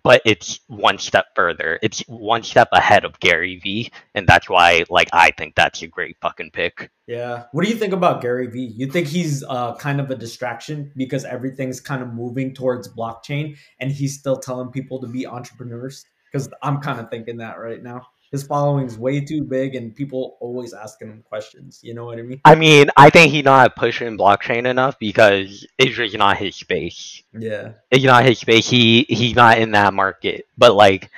But 0.03 0.23
it's 0.25 0.61
one 0.69 0.99
step 0.99 1.27
further. 1.35 1.79
It's 1.83 2.01
one 2.07 2.43
step 2.43 2.69
ahead 2.73 3.05
of 3.05 3.19
Gary 3.21 3.61
Vee, 3.63 3.91
and 4.15 4.27
that's 4.27 4.49
why, 4.49 4.85
like, 4.89 5.09
I 5.13 5.31
think 5.33 5.55
that's 5.55 5.83
a 5.83 5.87
great 5.87 6.17
fucking 6.23 6.51
pick. 6.53 6.91
Yeah. 7.07 7.45
What 7.53 7.65
do 7.65 7.71
you 7.71 7.77
think 7.77 7.93
about 7.93 8.23
Gary 8.23 8.47
Vee? 8.47 8.73
You 8.77 8.87
think 8.87 9.07
he's 9.09 9.43
uh, 9.45 9.75
kind 9.77 10.01
of 10.01 10.11
a 10.11 10.15
distraction 10.15 10.93
because 10.97 11.25
everything's 11.25 11.81
kind 11.81 12.03
of 12.03 12.13
moving 12.13 12.55
towards 12.55 12.89
blockchain 12.89 13.57
and 13.81 13.91
he's 13.91 14.19
still 14.19 14.37
telling 14.37 14.71
people 14.71 15.01
to 15.01 15.07
be 15.07 15.27
entrepreneurs? 15.27 16.05
Because 16.31 16.49
I'm 16.63 16.81
kind 16.81 17.01
of 17.01 17.11
thinking 17.11 17.39
that 17.39 17.59
right 17.59 17.83
now. 17.83 18.07
His 18.33 18.43
following's 18.43 18.97
way 18.99 19.21
too 19.21 19.45
big 19.45 19.75
and 19.75 19.95
people 19.95 20.39
always 20.41 20.73
asking 20.73 21.09
him 21.09 21.23
questions. 21.29 21.81
You 21.83 21.93
know 21.93 22.07
what 22.07 22.19
I 22.19 22.23
mean? 22.23 22.41
I 22.47 22.55
mean, 22.55 22.91
I 22.97 23.11
think 23.11 23.31
he's 23.31 23.45
not 23.45 23.77
pushing 23.77 24.17
blockchain 24.17 24.67
enough 24.67 24.99
because 24.99 25.67
it's 25.79 25.95
just 25.95 26.17
not 26.17 26.39
his 26.39 26.57
space. 26.57 27.23
Yeah. 27.39 27.73
It's 27.91 28.05
not 28.05 28.25
his 28.25 28.39
space. 28.39 28.69
He 28.69 29.05
he's 29.09 29.37
not 29.37 29.59
in 29.59 29.73
that 29.73 29.93
market. 29.93 30.47
But 30.57 30.75
like, 30.75 31.11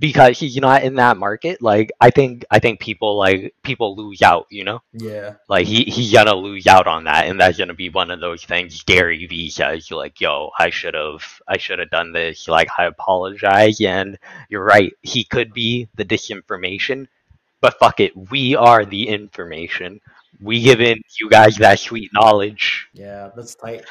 because 0.00 0.38
he's 0.40 0.56
not 0.56 0.82
in 0.84 0.96
that 0.96 1.18
market, 1.18 1.62
like 1.62 1.92
I 2.00 2.10
think 2.10 2.44
I 2.50 2.58
think 2.60 2.80
people 2.80 3.18
like 3.18 3.54
people 3.62 3.96
lose 3.96 4.22
out. 4.22 4.46
You 4.50 4.64
know, 4.64 4.82
Yeah. 4.94 5.34
like 5.48 5.66
he 5.66 5.84
he's 5.84 6.12
gonna 6.12 6.34
lose 6.34 6.66
out 6.66 6.88
on 6.88 7.04
that, 7.04 7.26
and 7.28 7.40
that's 7.40 7.58
gonna 7.58 7.74
be 7.74 7.90
one 7.90 8.10
of 8.10 8.20
those 8.20 8.44
things. 8.44 8.82
Gary 8.84 9.26
Vee 9.26 9.50
says 9.50 9.90
like, 9.92 10.20
"Yo, 10.20 10.50
I 10.58 10.70
should 10.70 10.94
have 10.94 11.24
I 11.48 11.58
should 11.58 11.78
have 11.80 11.90
done 11.90 12.12
this." 12.12 12.48
Like, 12.48 12.68
I 12.78 12.86
apologize, 12.86 13.80
and 13.80 14.18
you're 14.50 14.64
right. 14.64 14.92
He 15.02 15.24
could 15.24 15.52
be 15.54 15.88
the 15.96 16.04
disinformation, 16.04 17.08
but 17.60 17.78
fuck 17.78 18.00
it, 18.00 18.16
we 18.30 18.56
are 18.56 18.84
the 18.86 19.08
information. 19.08 20.00
We 20.40 20.62
given 20.62 21.02
you 21.20 21.28
guys 21.30 21.56
that 21.58 21.78
sweet 21.80 22.10
knowledge. 22.14 22.88
Yeah. 22.94 23.30
That's 23.36 23.54
tight. 23.56 23.84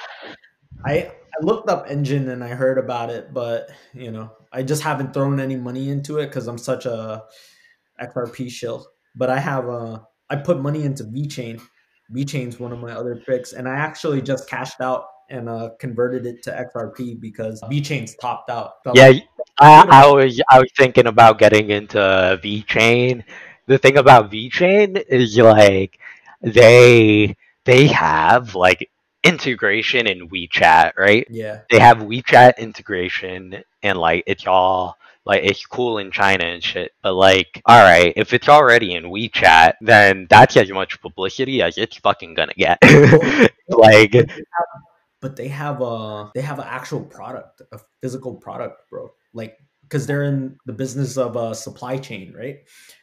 I 0.85 1.11
I 1.41 1.43
looked 1.45 1.69
up 1.69 1.87
Enjin 1.87 2.29
and 2.29 2.43
I 2.43 2.49
heard 2.49 2.77
about 2.77 3.09
it, 3.09 3.33
but 3.33 3.69
you 3.93 4.11
know, 4.11 4.31
I 4.51 4.63
just 4.63 4.83
haven't 4.83 5.13
thrown 5.13 5.39
any 5.39 5.55
money 5.55 5.89
into 5.89 6.17
it 6.17 6.27
because 6.27 6.47
I'm 6.47 6.57
such 6.57 6.85
a 6.85 7.23
XRP 8.01 8.49
shill. 8.49 8.87
But 9.15 9.29
I 9.29 9.39
have 9.39 9.67
uh 9.69 9.99
I 10.29 10.35
put 10.37 10.61
money 10.61 10.83
into 10.83 11.03
VeChain. 11.03 11.61
VeChain's 12.15 12.59
one 12.59 12.71
of 12.71 12.79
my 12.79 12.91
other 12.91 13.21
picks, 13.25 13.53
and 13.53 13.67
I 13.67 13.75
actually 13.75 14.21
just 14.21 14.49
cashed 14.49 14.81
out 14.81 15.05
and 15.29 15.47
uh, 15.47 15.69
converted 15.79 16.25
it 16.25 16.41
to 16.43 16.51
XRP 16.51 17.19
because 17.19 17.61
VeChain's 17.63 18.15
topped 18.15 18.49
out. 18.49 18.73
Yeah, 18.93 19.13
I, 19.59 19.85
I 19.89 20.11
was 20.11 20.41
I 20.49 20.59
was 20.59 20.69
thinking 20.75 21.07
about 21.07 21.39
getting 21.39 21.69
into 21.69 21.97
VeChain. 21.97 23.23
The 23.67 23.77
thing 23.77 23.97
about 23.97 24.31
VeChain 24.31 25.03
is 25.07 25.37
like 25.37 25.99
they 26.41 27.35
they 27.65 27.87
have 27.87 28.55
like 28.55 28.89
integration 29.23 30.07
in 30.07 30.29
WeChat, 30.29 30.93
right? 30.97 31.27
yeah, 31.29 31.61
They 31.69 31.79
have 31.79 31.97
WeChat 31.97 32.57
integration 32.57 33.63
and 33.83 33.97
like 33.97 34.23
it's 34.27 34.47
all 34.47 34.97
like 35.25 35.43
it's 35.43 35.65
cool 35.65 35.97
in 35.99 36.11
China 36.11 36.45
and 36.45 36.63
shit. 36.63 36.91
But 37.03 37.13
like, 37.13 37.61
all 37.65 37.81
right, 37.81 38.13
if 38.15 38.33
it's 38.33 38.49
already 38.49 38.95
in 38.95 39.05
WeChat, 39.05 39.73
then 39.81 40.27
that's 40.29 40.57
as 40.57 40.71
much 40.71 41.01
publicity 41.01 41.61
as 41.61 41.77
it's 41.77 41.97
fucking 41.97 42.33
gonna 42.33 42.53
get. 42.57 42.79
like, 43.69 44.15
but 45.21 45.35
they 45.35 45.47
have 45.49 45.81
a 45.81 46.31
they 46.33 46.41
have 46.41 46.59
an 46.59 46.67
actual 46.67 47.01
product, 47.01 47.61
a 47.71 47.79
physical 48.01 48.35
product, 48.35 48.89
bro. 48.89 49.11
Like 49.33 49.57
because 49.89 50.05
they're 50.05 50.23
in 50.23 50.55
the 50.67 50.73
business 50.73 51.17
of 51.17 51.35
uh, 51.35 51.53
supply 51.53 51.97
chain, 51.97 52.31
right? 52.37 52.59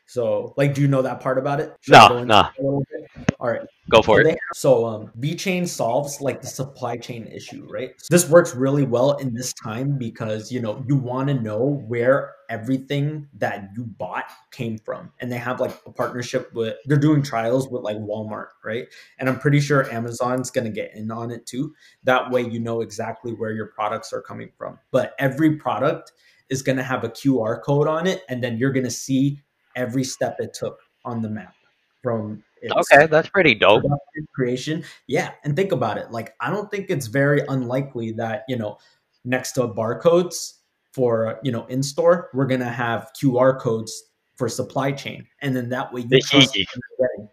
So, 0.09 0.55
like, 0.57 0.73
do 0.73 0.81
you 0.81 0.87
know 0.87 1.03
that 1.03 1.19
part 1.21 1.37
about 1.37 1.59
it? 1.59 1.75
Should 1.81 1.93
No, 1.93 2.23
no. 2.23 2.41
it 2.41 2.61
a 2.61 2.63
little 2.63 2.85
bit? 2.93 3.33
All 3.41 3.49
right. 3.51 3.63
go 3.91 4.03
for 4.03 4.23
they 4.23 4.33
it. 4.33 4.39
so 4.55 4.87
um, 4.87 5.11
Chain 5.37 5.67
solves 5.67 6.21
like 6.21 6.41
the 6.41 6.47
supply 6.47 6.97
chain 6.97 7.27
issue, 7.27 7.67
right? 7.71 7.91
So 7.99 8.07
this 8.11 8.29
works 8.29 8.55
really 8.55 8.85
well 8.85 9.17
in 9.17 9.35
this 9.35 9.53
time 9.53 9.99
because 9.99 10.53
you 10.53 10.61
know 10.61 10.85
you 10.89 10.95
want 10.97 11.29
to 11.29 11.35
know 11.35 11.83
where 11.89 12.35
everything 12.49 13.27
that 13.39 13.71
you 13.77 13.85
bought 13.85 14.25
came 14.53 14.79
from, 14.79 15.13
and 15.21 15.31
they 15.31 15.39
have 15.39 15.61
like 15.61 15.77
a 15.87 15.91
partnership 15.93 16.53
with. 16.55 16.77
They're 16.87 16.97
doing 16.99 17.23
trials 17.23 17.69
with 17.69 17.83
like 17.83 17.97
Walmart, 17.97 18.49
right? 18.65 18.87
And 19.19 19.29
I'm 19.29 19.39
pretty 19.41 19.61
sure 19.61 19.91
Amazon's 19.93 20.51
gonna 20.53 20.71
get 20.71 20.95
in 20.95 21.11
on 21.11 21.31
it 21.33 21.47
too. 21.47 21.75
That 22.05 22.31
way, 22.31 22.43
you 22.43 22.61
know 22.61 22.81
exactly 22.81 23.33
where 23.33 23.51
your 23.53 23.67
products 23.67 24.13
are 24.13 24.23
coming 24.23 24.51
from. 24.57 24.79
But 24.93 25.15
every 25.19 25.57
product 25.57 26.13
is 26.49 26.63
gonna 26.63 26.83
have 26.83 27.05
a 27.05 27.09
QR 27.09 27.63
code 27.63 27.89
on 27.89 28.07
it, 28.07 28.23
and 28.29 28.43
then 28.43 28.57
you're 28.59 28.73
gonna 28.73 28.91
see 28.91 29.41
every 29.75 30.05
step 30.05 30.37
it 30.39 30.55
took 30.55 30.79
on 31.05 31.23
the 31.23 31.29
map 31.29 31.55
from 32.03 32.43
Okay, 32.73 33.07
that's 33.07 33.29
pretty 33.29 33.55
dope. 33.55 33.85
creation. 34.33 34.83
Yeah, 35.07 35.33
and 35.45 35.55
think 35.55 35.73
about 35.73 35.99
it. 35.99 36.11
Like, 36.11 36.35
I 36.41 36.51
don't 36.51 36.71
think 36.71 36.91
it's 36.91 37.07
very 37.07 37.43
unlikely 37.49 38.13
that 38.13 38.45
you 38.49 38.57
know, 38.57 38.79
next 39.25 39.53
to 39.53 39.69
barcodes 39.69 40.55
for 40.93 41.39
you 41.43 41.53
know 41.53 41.67
in 41.67 41.83
store, 41.83 42.31
we're 42.33 42.47
gonna 42.47 42.71
have 42.71 43.11
QR 43.21 43.61
codes 43.61 43.93
for 44.37 44.49
supply 44.49 44.93
chain, 44.93 45.27
and 45.43 45.55
then 45.55 45.69
that 45.69 45.93
way 45.93 46.03
you 46.03 46.09
It's 46.11 46.31
trust 46.31 46.57
easy. 46.57 46.67
what 46.75 46.83
you're 46.99 47.09
getting. 47.09 47.29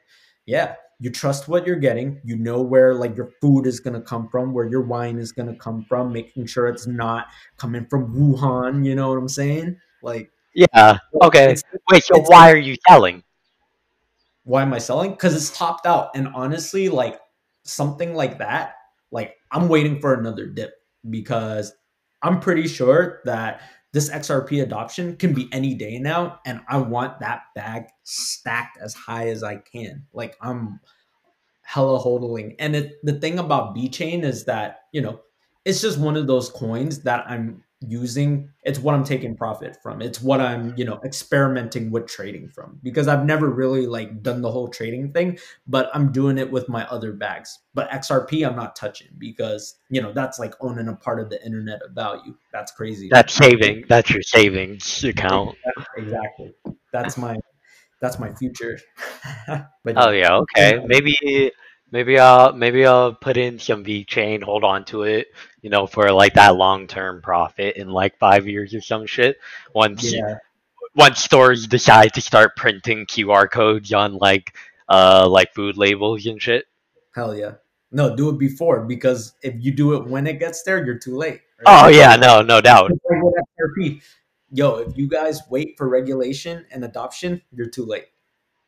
Yeah, 0.46 0.76
you 1.04 1.10
trust 1.10 1.50
what 1.50 1.68
you're 1.68 1.76
getting. 1.76 2.22
You 2.24 2.38
know 2.38 2.62
where 2.62 2.94
like 2.96 3.18
your 3.18 3.30
food 3.42 3.68
is 3.68 3.82
gonna 3.82 4.00
come 4.00 4.30
from, 4.30 4.54
where 4.54 4.64
your 4.64 4.84
wine 4.84 5.20
is 5.20 5.34
gonna 5.34 5.56
come 5.58 5.84
from, 5.84 6.14
making 6.14 6.46
sure 6.46 6.70
it's 6.70 6.88
not 6.88 7.28
coming 7.58 7.86
from 7.88 8.16
Wuhan. 8.16 8.86
You 8.86 8.96
know 8.96 9.10
what 9.10 9.18
I'm 9.18 9.28
saying? 9.28 9.76
Like, 10.02 10.32
Yeah. 10.54 11.00
Okay. 11.22 11.44
it's- 11.52 11.64
Wait. 11.92 12.06
So 12.06 12.22
why 12.22 12.50
are 12.50 12.58
you 12.58 12.78
selling? 12.88 13.22
why 14.46 14.62
am 14.62 14.74
I 14.74 14.78
selling? 14.78 15.12
Because 15.12 15.36
it's 15.36 15.58
topped 15.58 15.86
out. 15.86 16.12
And 16.16 16.30
honestly, 16.30 16.88
like 16.88 17.20
something 17.64 18.14
like 18.14 18.38
that, 18.38 18.76
like 19.12 19.36
I'm 19.52 19.68
waiting 19.68 20.00
for 20.00 20.14
another 20.14 20.46
dip 20.48 20.74
because 21.10 21.74
I'm 22.22 22.40
pretty 22.40 22.68
sure 22.70 23.22
that 23.26 23.60
this 23.94 24.10
XRP 24.10 24.62
adoption 24.64 25.16
can 25.16 25.34
be 25.34 25.48
any 25.52 25.76
day 25.76 26.00
now. 26.00 26.40
And 26.46 26.62
I 26.68 26.78
want 26.78 27.20
that 27.20 27.44
bag 27.56 27.86
stacked 28.04 28.78
as 28.82 28.94
high 28.96 29.30
as 29.30 29.44
I 29.44 29.58
can. 29.58 30.06
Like 30.14 30.36
I'm 30.42 30.80
hella 31.62 32.00
hodling. 32.00 32.56
And 32.60 32.76
it, 32.76 32.94
the 33.04 33.14
thing 33.14 33.40
about 33.40 33.76
VeChain 33.76 34.24
is 34.24 34.46
that, 34.46 34.82
you 34.92 35.02
know, 35.02 35.22
it's 35.64 35.82
just 35.82 36.00
one 36.00 36.18
of 36.18 36.28
those 36.28 36.50
coins 36.50 37.04
that 37.04 37.24
I'm 37.30 37.64
using 37.88 38.50
it's 38.64 38.80
what 38.80 38.96
i'm 38.96 39.04
taking 39.04 39.36
profit 39.36 39.78
from 39.82 40.02
it's 40.02 40.22
what 40.22 40.40
i'm 40.40 40.74
you 40.78 40.86
know 40.86 41.00
experimenting 41.04 41.92
with 41.92 42.08
trading 42.08 42.48
from 42.50 42.80
because 42.84 43.08
i've 43.08 43.26
never 43.26 43.50
really 43.50 43.86
like 43.88 44.22
done 44.22 44.42
the 44.42 44.52
whole 44.52 44.68
trading 44.68 45.12
thing 45.12 45.38
but 45.68 45.90
i'm 45.94 46.12
doing 46.12 46.38
it 46.38 46.50
with 46.50 46.70
my 46.70 46.86
other 46.88 47.12
bags 47.12 47.60
but 47.74 47.90
xrp 47.92 48.48
i'm 48.48 48.56
not 48.56 48.76
touching 48.76 49.08
because 49.18 49.76
you 49.90 50.02
know 50.02 50.12
that's 50.14 50.40
like 50.40 50.54
owning 50.62 50.88
a 50.88 50.96
part 50.96 51.20
of 51.20 51.30
the 51.30 51.44
internet 51.46 51.82
of 51.82 51.92
value 51.92 52.36
that's 52.52 52.72
crazy 52.72 53.10
That's 53.12 53.34
saving. 53.34 53.86
That's 53.90 54.10
your 54.12 54.22
savings 54.22 55.04
account. 55.04 55.56
exactly 55.98 56.54
that's 56.92 57.18
my 57.18 57.36
that's 58.00 58.20
my 58.20 58.34
future 58.34 58.80
but 59.48 59.96
Oh 59.96 60.12
yeah. 60.12 60.36
Okay. 60.36 60.80
Maybe. 60.86 61.52
Maybe 61.94 62.20
I'll 62.20 62.52
maybe 62.52 62.86
I'll 62.86 63.14
put 63.14 63.38
in 63.38 63.60
some 63.60 63.86
VeChain, 63.86 64.44
hold 64.44 64.66
on 64.66 64.84
to 64.86 65.04
it, 65.04 65.28
you 65.62 65.70
know, 65.70 65.88
for 65.88 66.12
like 66.12 66.34
that 66.34 66.58
long 66.58 66.88
term 66.88 67.22
profit 67.22 67.78
in 67.78 67.88
like 67.88 68.18
five 68.18 68.48
years 68.48 68.74
or 68.74 68.82
some 68.82 69.06
shit. 69.06 69.38
Once 69.74 70.12
yeah 70.12 70.40
once 70.96 71.20
stores 71.20 71.68
decide 71.68 72.14
to 72.14 72.22
start 72.22 72.56
printing 72.56 73.06
QR 73.06 73.50
codes 73.50 73.94
on 73.94 74.18
like 74.18 74.56
uh 74.90 75.28
like 75.30 75.54
food 75.54 75.78
labels 75.78 76.26
and 76.26 76.42
shit. 76.42 76.66
hell 77.16 77.36
yeah 77.36 77.54
no 77.92 78.16
do 78.16 78.30
it 78.30 78.38
before 78.38 78.86
because 78.86 79.34
if 79.42 79.56
you 79.60 79.72
do 79.72 79.94
it 79.94 80.08
when 80.08 80.28
it 80.28 80.40
gets 80.40 80.64
there 80.64 80.86
you're 80.86 80.98
too 80.98 81.16
late 81.16 81.42
right? 81.66 81.86
Oh 81.86 81.88
yeah, 81.88 82.16
no, 82.16 82.42
no 82.42 82.62
doubt. 82.62 82.90
Just 82.90 83.02
like 83.10 83.22
with 83.22 83.36
XRP. 83.36 84.02
Yo, 84.52 84.76
if 84.78 84.98
you 84.98 85.08
guys 85.08 85.42
wait 85.50 85.76
for 85.78 85.90
regulation 85.90 86.66
and 86.72 86.86
adoption, 86.86 87.42
you're 87.52 87.70
too 87.70 87.86
late. 87.86 88.08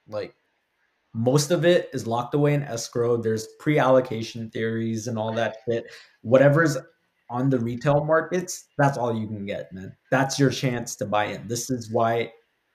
Like 0.07 0.35
most 1.15 1.51
of 1.51 1.63
it 1.63 1.89
is 1.93 2.05
locked 2.05 2.33
away 2.33 2.53
in 2.53 2.63
escrow. 2.63 3.15
There's 3.15 3.47
pre-allocation 3.59 4.49
theories 4.49 5.07
and 5.07 5.17
all 5.17 5.31
that 5.33 5.57
shit. 5.65 5.85
Whatever's 6.23 6.77
on 7.29 7.49
the 7.49 7.57
retail 7.57 8.03
markets, 8.03 8.65
that's 8.77 8.97
all 8.97 9.17
you 9.17 9.25
can 9.25 9.45
get, 9.45 9.71
man. 9.71 9.95
That's 10.11 10.37
your 10.37 10.49
chance 10.49 10.97
to 10.97 11.05
buy 11.05 11.27
in. 11.27 11.47
This 11.47 11.69
is 11.69 11.89
why 11.89 12.33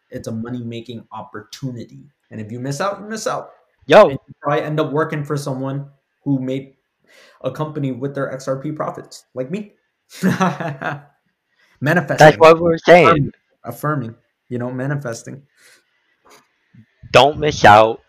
it's 0.08 0.26
a 0.26 0.32
money-making 0.32 1.06
opportunity. 1.12 2.04
And 2.30 2.40
if 2.40 2.50
you 2.50 2.60
miss 2.60 2.80
out, 2.80 3.00
you 3.00 3.06
miss 3.06 3.26
out. 3.26 3.50
Yo, 3.84 4.08
And 4.08 4.12
you 4.12 4.34
probably 4.40 4.62
end 4.62 4.80
up 4.80 4.90
working 4.90 5.22
for 5.22 5.36
someone 5.36 5.90
who 6.24 6.40
made 6.40 6.76
a 7.42 7.50
company 7.50 7.92
with 7.92 8.14
their 8.14 8.32
XRP 8.32 8.74
profits, 8.74 9.26
like 9.34 9.50
me. 9.50 9.74
Manifesting 10.22 12.16
that's 12.18 12.38
what 12.38 12.58
we're 12.58 12.78
saying. 12.78 13.32
affirming, 13.64 14.14
you 14.48 14.58
know, 14.58 14.70
manifesting. 14.70 15.42
Don't 17.12 17.38
miss 17.38 17.64
out. 17.66 18.00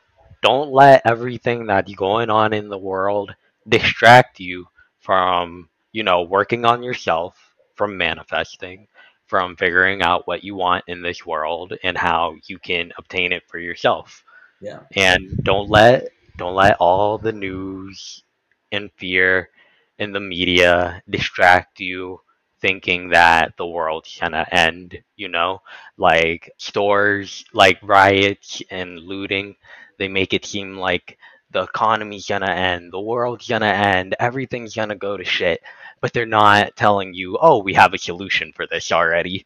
Don't 0.42 0.72
let 0.72 1.02
everything 1.06 1.68
that's 1.68 1.94
going 1.94 2.30
on 2.30 2.54
in 2.54 2.70
the 2.70 2.78
world 2.78 3.34
distract 3.68 4.40
you 4.40 4.66
from, 5.00 5.70
you 5.92 6.04
know, 6.04 6.24
working 6.24 6.66
on 6.66 6.84
yourself, 6.84 7.38
from 7.76 7.98
manifesting, 7.98 8.88
from 9.28 9.56
figuring 9.56 10.02
out 10.02 10.28
what 10.28 10.44
you 10.44 10.56
want 10.56 10.84
in 10.88 11.02
this 11.02 11.26
world 11.26 11.74
and 11.84 11.98
how 11.98 12.36
you 12.48 12.60
can 12.60 12.92
obtain 12.98 13.32
it 13.32 13.44
for 13.48 13.60
yourself. 13.60 14.24
Yeah. 14.62 14.82
and 14.96 15.38
don't 15.44 15.70
let 15.70 16.10
don't 16.38 16.56
let 16.56 16.78
all 16.80 17.18
the 17.18 17.32
news 17.32 18.24
and 18.72 18.92
fear 18.98 19.50
in 19.98 20.12
the 20.12 20.20
media 20.20 21.02
distract 21.10 21.80
you 21.80 22.22
thinking 22.62 23.10
that 23.10 23.58
the 23.58 23.66
world's 23.66 24.18
gonna 24.20 24.46
end 24.52 25.02
you 25.16 25.28
know 25.30 25.62
like 25.98 26.52
stores 26.58 27.44
like 27.54 27.80
riots 27.82 28.62
and 28.70 29.00
looting 29.00 29.56
they 30.02 30.10
make 30.10 30.34
it 30.34 30.46
seem 30.46 30.78
like 30.78 31.18
the 31.52 31.64
economy's 31.64 32.28
gonna 32.28 32.50
end 32.72 32.92
the 32.92 33.00
world's 33.00 33.48
gonna 33.48 33.66
end 33.94 34.16
everything's 34.20 34.76
gonna 34.76 34.96
go 34.96 35.16
to 35.18 35.24
shit 35.24 35.62
but 36.02 36.12
they're 36.14 36.26
not 36.26 36.76
telling 36.76 37.14
you 37.14 37.38
oh 37.42 37.62
we 37.62 37.74
have 37.74 37.94
a 37.94 37.98
solution 38.10 38.52
for 38.58 38.66
this 38.68 38.92
already 38.92 39.46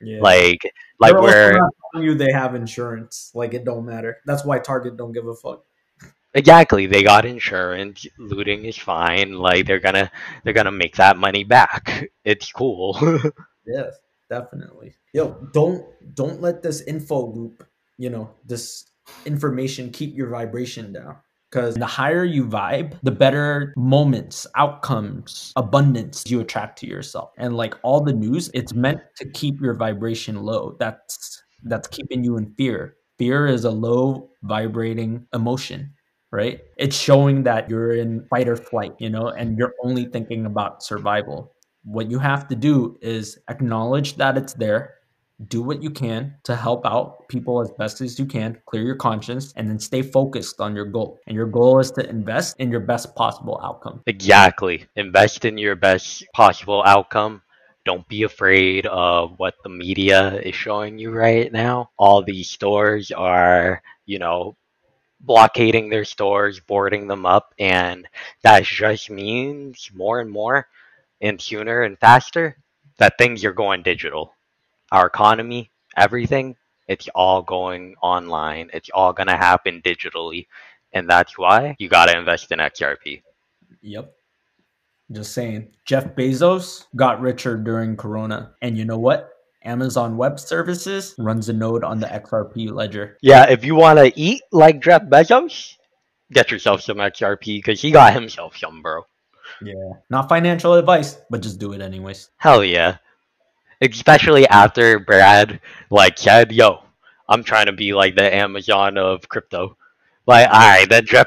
Yeah. 0.00 0.20
like 0.20 0.62
like 1.00 1.12
They're 1.12 1.20
also 1.20 1.32
we're 1.32 1.58
not 1.58 1.74
telling 1.92 2.06
you 2.08 2.14
they 2.14 2.32
have 2.32 2.54
insurance. 2.54 3.30
Like 3.34 3.54
it 3.54 3.64
don't 3.64 3.84
matter. 3.86 4.18
That's 4.26 4.44
why 4.44 4.58
Target 4.58 4.96
don't 4.96 5.12
give 5.12 5.26
a 5.26 5.34
fuck. 5.34 5.64
Exactly, 6.34 6.86
they 6.86 7.02
got 7.02 7.24
insurance. 7.24 8.06
Looting 8.18 8.64
is 8.64 8.76
fine. 8.76 9.32
Like 9.34 9.66
they're 9.66 9.80
gonna 9.80 10.10
they're 10.42 10.52
gonna 10.60 10.72
make 10.84 10.96
that 10.96 11.16
money 11.16 11.44
back. 11.44 12.10
It's 12.24 12.50
cool. 12.52 12.98
Yes, 13.66 13.96
definitely. 14.28 14.94
Yo, 15.12 15.24
don't 15.52 15.86
don't 16.14 16.40
let 16.40 16.62
this 16.62 16.82
info 16.82 17.32
loop, 17.32 17.64
you 17.96 18.10
know, 18.10 18.30
this 18.44 18.84
information 19.26 19.90
keep 19.90 20.16
your 20.16 20.28
vibration 20.28 20.92
down. 20.92 21.16
Because 21.50 21.76
the 21.76 21.86
higher 21.86 22.24
you 22.24 22.44
vibe, 22.44 22.98
the 23.04 23.12
better 23.12 23.72
moments, 23.76 24.44
outcomes, 24.56 25.52
abundance 25.54 26.24
you 26.26 26.40
attract 26.40 26.80
to 26.80 26.86
yourself. 26.86 27.30
And 27.38 27.56
like 27.56 27.74
all 27.84 28.00
the 28.00 28.12
news, 28.12 28.50
it's 28.54 28.74
meant 28.74 29.00
to 29.18 29.30
keep 29.30 29.60
your 29.60 29.74
vibration 29.74 30.42
low. 30.42 30.76
That's 30.80 31.40
that's 31.62 31.86
keeping 31.88 32.24
you 32.24 32.38
in 32.38 32.52
fear. 32.54 32.96
Fear 33.18 33.46
is 33.46 33.64
a 33.64 33.70
low 33.70 34.30
vibrating 34.42 35.28
emotion, 35.32 35.92
right? 36.32 36.60
It's 36.76 36.96
showing 36.96 37.44
that 37.44 37.70
you're 37.70 37.92
in 37.92 38.26
fight 38.26 38.48
or 38.48 38.56
flight, 38.56 38.94
you 38.98 39.08
know, 39.08 39.28
and 39.28 39.56
you're 39.56 39.74
only 39.84 40.06
thinking 40.06 40.46
about 40.46 40.82
survival 40.82 41.54
what 41.84 42.10
you 42.10 42.18
have 42.18 42.48
to 42.48 42.56
do 42.56 42.98
is 43.02 43.38
acknowledge 43.48 44.16
that 44.16 44.36
it's 44.36 44.54
there 44.54 44.94
do 45.48 45.62
what 45.62 45.82
you 45.82 45.90
can 45.90 46.34
to 46.44 46.54
help 46.54 46.86
out 46.86 47.28
people 47.28 47.60
as 47.60 47.70
best 47.72 48.00
as 48.00 48.18
you 48.18 48.26
can 48.26 48.56
clear 48.66 48.82
your 48.82 48.94
conscience 48.94 49.52
and 49.56 49.68
then 49.68 49.78
stay 49.78 50.00
focused 50.00 50.60
on 50.60 50.76
your 50.76 50.84
goal 50.84 51.18
and 51.26 51.34
your 51.34 51.46
goal 51.46 51.80
is 51.80 51.90
to 51.90 52.08
invest 52.08 52.56
in 52.60 52.70
your 52.70 52.80
best 52.80 53.14
possible 53.16 53.60
outcome 53.62 54.00
exactly. 54.06 54.86
Invest 54.96 55.44
in 55.44 55.58
your 55.58 55.74
best 55.74 56.24
possible 56.32 56.82
outcome. 56.86 57.42
Don't 57.84 58.06
be 58.08 58.22
afraid 58.22 58.86
of 58.86 59.34
what 59.38 59.54
the 59.62 59.68
media 59.68 60.40
is 60.40 60.54
showing 60.54 60.98
you 60.98 61.10
right 61.10 61.52
now. 61.52 61.90
All 61.98 62.22
these 62.22 62.48
stores 62.48 63.10
are, 63.10 63.82
you 64.06 64.18
know, 64.18 64.56
blockading 65.20 65.88
their 65.90 66.04
stores, 66.04 66.60
boarding 66.60 67.08
them 67.08 67.26
up, 67.26 67.54
and 67.58 68.06
that 68.42 68.64
just 68.64 69.10
means 69.10 69.90
more 69.94 70.20
and 70.20 70.30
more 70.30 70.66
and 71.20 71.40
sooner 71.40 71.82
and 71.82 71.98
faster 71.98 72.56
that 72.98 73.18
things 73.18 73.44
are 73.44 73.52
going 73.52 73.82
digital. 73.82 74.34
Our 74.94 75.06
economy, 75.06 75.70
everything, 75.96 76.54
it's 76.86 77.08
all 77.16 77.42
going 77.42 77.96
online. 78.00 78.70
It's 78.72 78.90
all 78.94 79.12
going 79.12 79.26
to 79.26 79.36
happen 79.36 79.82
digitally. 79.82 80.46
And 80.92 81.10
that's 81.10 81.36
why 81.36 81.74
you 81.80 81.88
got 81.88 82.06
to 82.06 82.16
invest 82.16 82.52
in 82.52 82.60
XRP. 82.60 83.22
yep 83.82 84.14
just 85.12 85.32
saying 85.34 85.68
jeff 85.84 86.06
bezos 86.16 86.86
got 86.96 87.20
richer 87.20 87.56
during 87.58 87.94
corona 87.94 88.38
and 88.62 88.78
you 88.78 88.84
know 88.86 88.96
what 88.98 89.28
amazon 89.64 90.16
web 90.16 90.40
services 90.40 91.14
runs 91.18 91.48
a 91.50 91.52
node 91.52 91.84
on 91.84 91.98
the 92.00 92.06
xrp 92.06 92.72
ledger 92.72 93.18
Yeah, 93.20 93.44
if 93.50 93.64
you 93.66 93.74
want 93.74 93.98
to 93.98 94.08
eat 94.18 94.40
like 94.52 94.80
Jeff 94.80 95.02
Bezos, 95.02 95.74
get 96.32 96.50
yourself 96.50 96.80
some 96.80 96.98
XRP 96.98 97.58
because 97.58 97.80
he 97.82 97.90
got 97.90 98.14
himself 98.14 98.56
some, 98.56 98.80
bro. 98.80 99.02
yeah 99.60 99.92
not 100.08 100.28
financial 100.28 100.72
advice 100.74 101.18
but 101.30 101.42
just 101.42 101.58
do 101.58 101.72
it 101.74 101.80
anyways 101.82 102.30
Hell 102.38 102.64
yeah. 102.64 102.96
Especially 103.92 104.46
after 104.48 104.98
Brad 104.98 105.60
like 105.90 106.18
said, 106.18 106.52
"Yo, 106.52 106.82
I'm 107.28 107.44
trying 107.44 107.66
to 107.66 107.72
be 107.72 107.92
like 107.94 108.16
the 108.16 108.34
Amazon 108.34 108.98
of 108.98 109.28
crypto." 109.28 109.76
Like, 110.26 110.48
all 110.48 110.58
right, 110.58 110.88
then 110.88 111.06
Jeff 111.06 111.26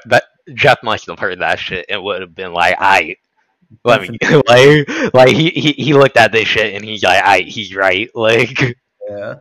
Jeff 0.54 0.82
must 0.84 1.08
have 1.08 1.20
heard 1.20 1.40
that 1.40 1.60
shit 1.60 1.86
and 1.90 2.04
would 2.04 2.22
have 2.22 2.36
been 2.36 2.54
like, 2.54 2.76
"I 2.80 3.18
let 3.84 4.02
me 4.02 4.18
like 4.48 5.14
like 5.14 5.30
he, 5.30 5.50
he 5.50 5.72
he 5.74 5.94
looked 5.94 6.18
at 6.18 6.32
this 6.32 6.48
shit 6.48 6.74
and 6.74 6.84
he's 6.84 7.04
like, 7.04 7.24
"I 7.24 7.40
he's 7.40 7.76
right." 7.76 8.10
Like, 8.16 8.60
Yeah. 9.10 9.36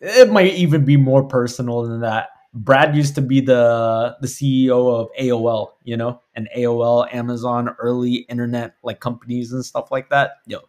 It 0.00 0.30
might 0.30 0.52
even 0.54 0.84
be 0.84 0.98
more 0.98 1.24
personal 1.24 1.82
than 1.82 2.00
that. 2.00 2.28
Brad 2.52 2.94
used 2.94 3.14
to 3.16 3.22
be 3.22 3.40
the 3.40 4.16
the 4.20 4.26
CEO 4.26 5.00
of 5.00 5.08
AOL, 5.18 5.72
you 5.82 5.96
know, 5.96 6.20
and 6.34 6.48
AOL, 6.56 7.12
Amazon, 7.12 7.74
early 7.78 8.26
internet 8.28 8.74
like 8.82 9.00
companies 9.00 9.52
and 9.52 9.64
stuff 9.64 9.90
like 9.90 10.10
that. 10.10 10.38
Yo, 10.46 10.60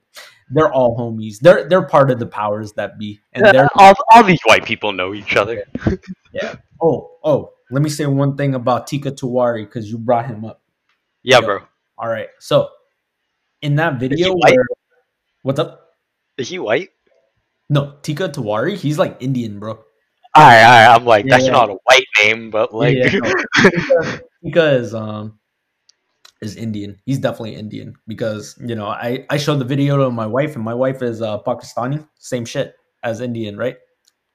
they're 0.49 0.71
all 0.71 0.97
homies. 0.97 1.39
They're 1.39 1.67
they're 1.67 1.85
part 1.87 2.11
of 2.11 2.19
the 2.19 2.27
powers 2.27 2.73
that 2.73 2.97
be, 2.99 3.19
and 3.33 3.45
they're 3.45 3.69
all, 3.75 3.93
all 4.11 4.23
these 4.23 4.41
white 4.45 4.65
people 4.65 4.91
know 4.93 5.13
each 5.13 5.35
other. 5.35 5.63
yeah. 6.33 6.55
Oh 6.81 7.11
oh, 7.23 7.53
let 7.71 7.81
me 7.81 7.89
say 7.89 8.05
one 8.05 8.37
thing 8.37 8.55
about 8.55 8.87
Teeka 8.87 9.11
Tiwari 9.17 9.65
because 9.65 9.89
you 9.89 9.97
brought 9.97 10.27
him 10.27 10.45
up. 10.45 10.61
Yeah, 11.23 11.39
Yo. 11.39 11.45
bro. 11.45 11.59
All 11.97 12.09
right, 12.09 12.27
so 12.39 12.69
in 13.61 13.75
that 13.75 13.99
video, 13.99 14.33
where, 14.35 14.65
what's 15.43 15.59
up? 15.59 15.89
Is 16.37 16.49
he 16.49 16.59
white? 16.59 16.89
No, 17.69 17.95
Teeka 18.03 18.31
Tiwari, 18.31 18.75
he's 18.75 18.99
like 18.99 19.17
Indian, 19.21 19.59
bro. 19.59 19.79
Alright, 20.37 20.63
alright. 20.65 20.87
I'm 20.89 21.05
like, 21.05 21.25
Yeah, 21.25 21.31
that's 21.31 21.45
yeah. 21.45 21.51
not 21.51 21.69
a 21.69 21.77
white 21.85 22.05
name, 22.21 22.51
but 22.51 22.73
like, 22.73 22.95
Yeah, 22.97 23.09
no. 23.13 23.33
Teeka, 23.57 24.21
Teeka 24.43 24.79
is 24.79 24.93
um 24.93 25.39
is 26.41 26.55
Indian. 26.55 26.97
He's 27.05 27.19
definitely 27.19 27.55
Indian 27.55 27.95
because 28.07 28.57
you 28.59 28.75
know 28.75 28.87
I 28.87 29.25
I 29.29 29.37
showed 29.37 29.59
the 29.59 29.65
video 29.65 29.97
to 29.97 30.11
my 30.11 30.27
wife 30.27 30.55
and 30.55 30.63
my 30.63 30.73
wife 30.73 31.01
is 31.01 31.21
uh 31.21 31.39
Pakistani, 31.39 32.07
same 32.19 32.45
shit 32.45 32.75
as 33.03 33.21
Indian, 33.21 33.57
right? 33.57 33.77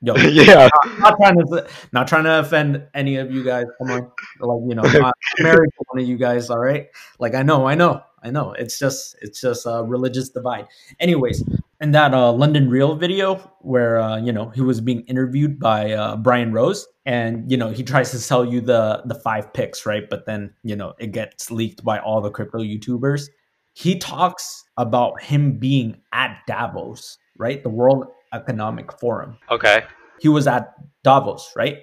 Yo, 0.03 0.15
yeah. 0.17 0.69
not 0.99 1.17
trying 1.19 1.37
to 1.37 1.67
not 1.93 2.09
trying 2.09 2.25
to 2.25 2.41
offend 2.41 2.83
any 2.95 3.17
of 3.17 3.31
you 3.31 3.45
guys. 3.45 3.67
Come 3.79 3.91
on, 3.91 4.11
like 4.41 4.61
you 4.69 4.75
know, 4.75 4.83
I'm 4.83 5.13
married 5.41 5.71
to 5.77 5.85
one 5.89 6.03
of 6.03 6.09
you 6.09 6.17
guys. 6.17 6.49
All 6.49 6.59
right, 6.59 6.89
like 7.19 7.35
I 7.35 7.43
know, 7.43 7.67
I 7.67 7.75
know, 7.75 8.03
I 8.23 8.31
know. 8.31 8.53
It's 8.53 8.79
just 8.79 9.17
it's 9.21 9.43
just 9.43 9.67
a 9.67 9.85
religious 9.85 10.31
divide. 10.31 10.69
Anyways, 11.01 11.45
in 11.81 11.93
that 11.93 12.13
uh, 12.13 12.33
London 12.33 12.69
Real 12.69 12.95
video 12.95 13.37
where 13.61 14.01
uh, 14.01 14.19
you 14.19 14.33
know 14.33 14.51
he 14.51 14.61
was 14.61 14.81
being 14.81 15.01
interviewed 15.03 15.59
by 15.59 15.93
uh, 15.93 16.17
Brian 16.17 16.53
Rose, 16.53 16.87
and 17.07 17.51
you 17.51 17.57
know 17.57 17.71
he 17.71 17.83
tries 17.83 18.11
to 18.13 18.19
sell 18.19 18.45
you 18.45 18.61
the 18.61 19.03
the 19.07 19.15
five 19.15 19.53
picks, 19.53 19.87
right? 19.87 20.09
But 20.09 20.27
then 20.27 20.55
you 20.63 20.77
know 20.77 20.95
it 20.99 21.13
gets 21.13 21.51
leaked 21.51 21.83
by 21.85 21.99
all 21.99 22.21
the 22.21 22.31
crypto 22.31 22.59
YouTubers. 22.59 23.29
He 23.73 23.99
talks 23.99 24.65
about 24.77 25.23
him 25.23 25.59
being 25.59 26.01
at 26.13 26.39
Davos, 26.47 27.17
right? 27.39 27.63
The 27.63 27.71
World 27.71 28.07
Economic 28.35 28.93
Forum 28.99 29.39
Okay. 29.51 29.83
he 30.21 30.29
was 30.29 30.47
at 30.47 30.73
Davos, 31.05 31.53
right? 31.57 31.79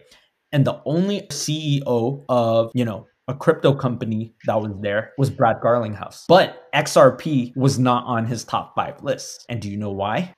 And 0.51 0.65
the 0.65 0.81
only 0.85 1.21
CEO 1.29 2.23
of, 2.29 2.71
you 2.73 2.85
know, 2.85 3.07
a 3.27 3.33
crypto 3.33 3.73
company 3.73 4.33
that 4.45 4.61
was 4.61 4.71
there 4.79 5.13
was 5.17 5.29
Brad 5.29 5.57
Garlinghouse. 5.61 6.25
But 6.27 6.69
XRP 6.73 7.55
was 7.57 7.77
not 7.77 8.05
on 8.05 8.25
his 8.25 8.43
top 8.43 8.73
five 8.75 9.03
list. 9.03 9.45
And 9.49 9.61
do 9.61 9.69
you 9.69 9.77
know 9.77 9.91
why? 9.91 10.33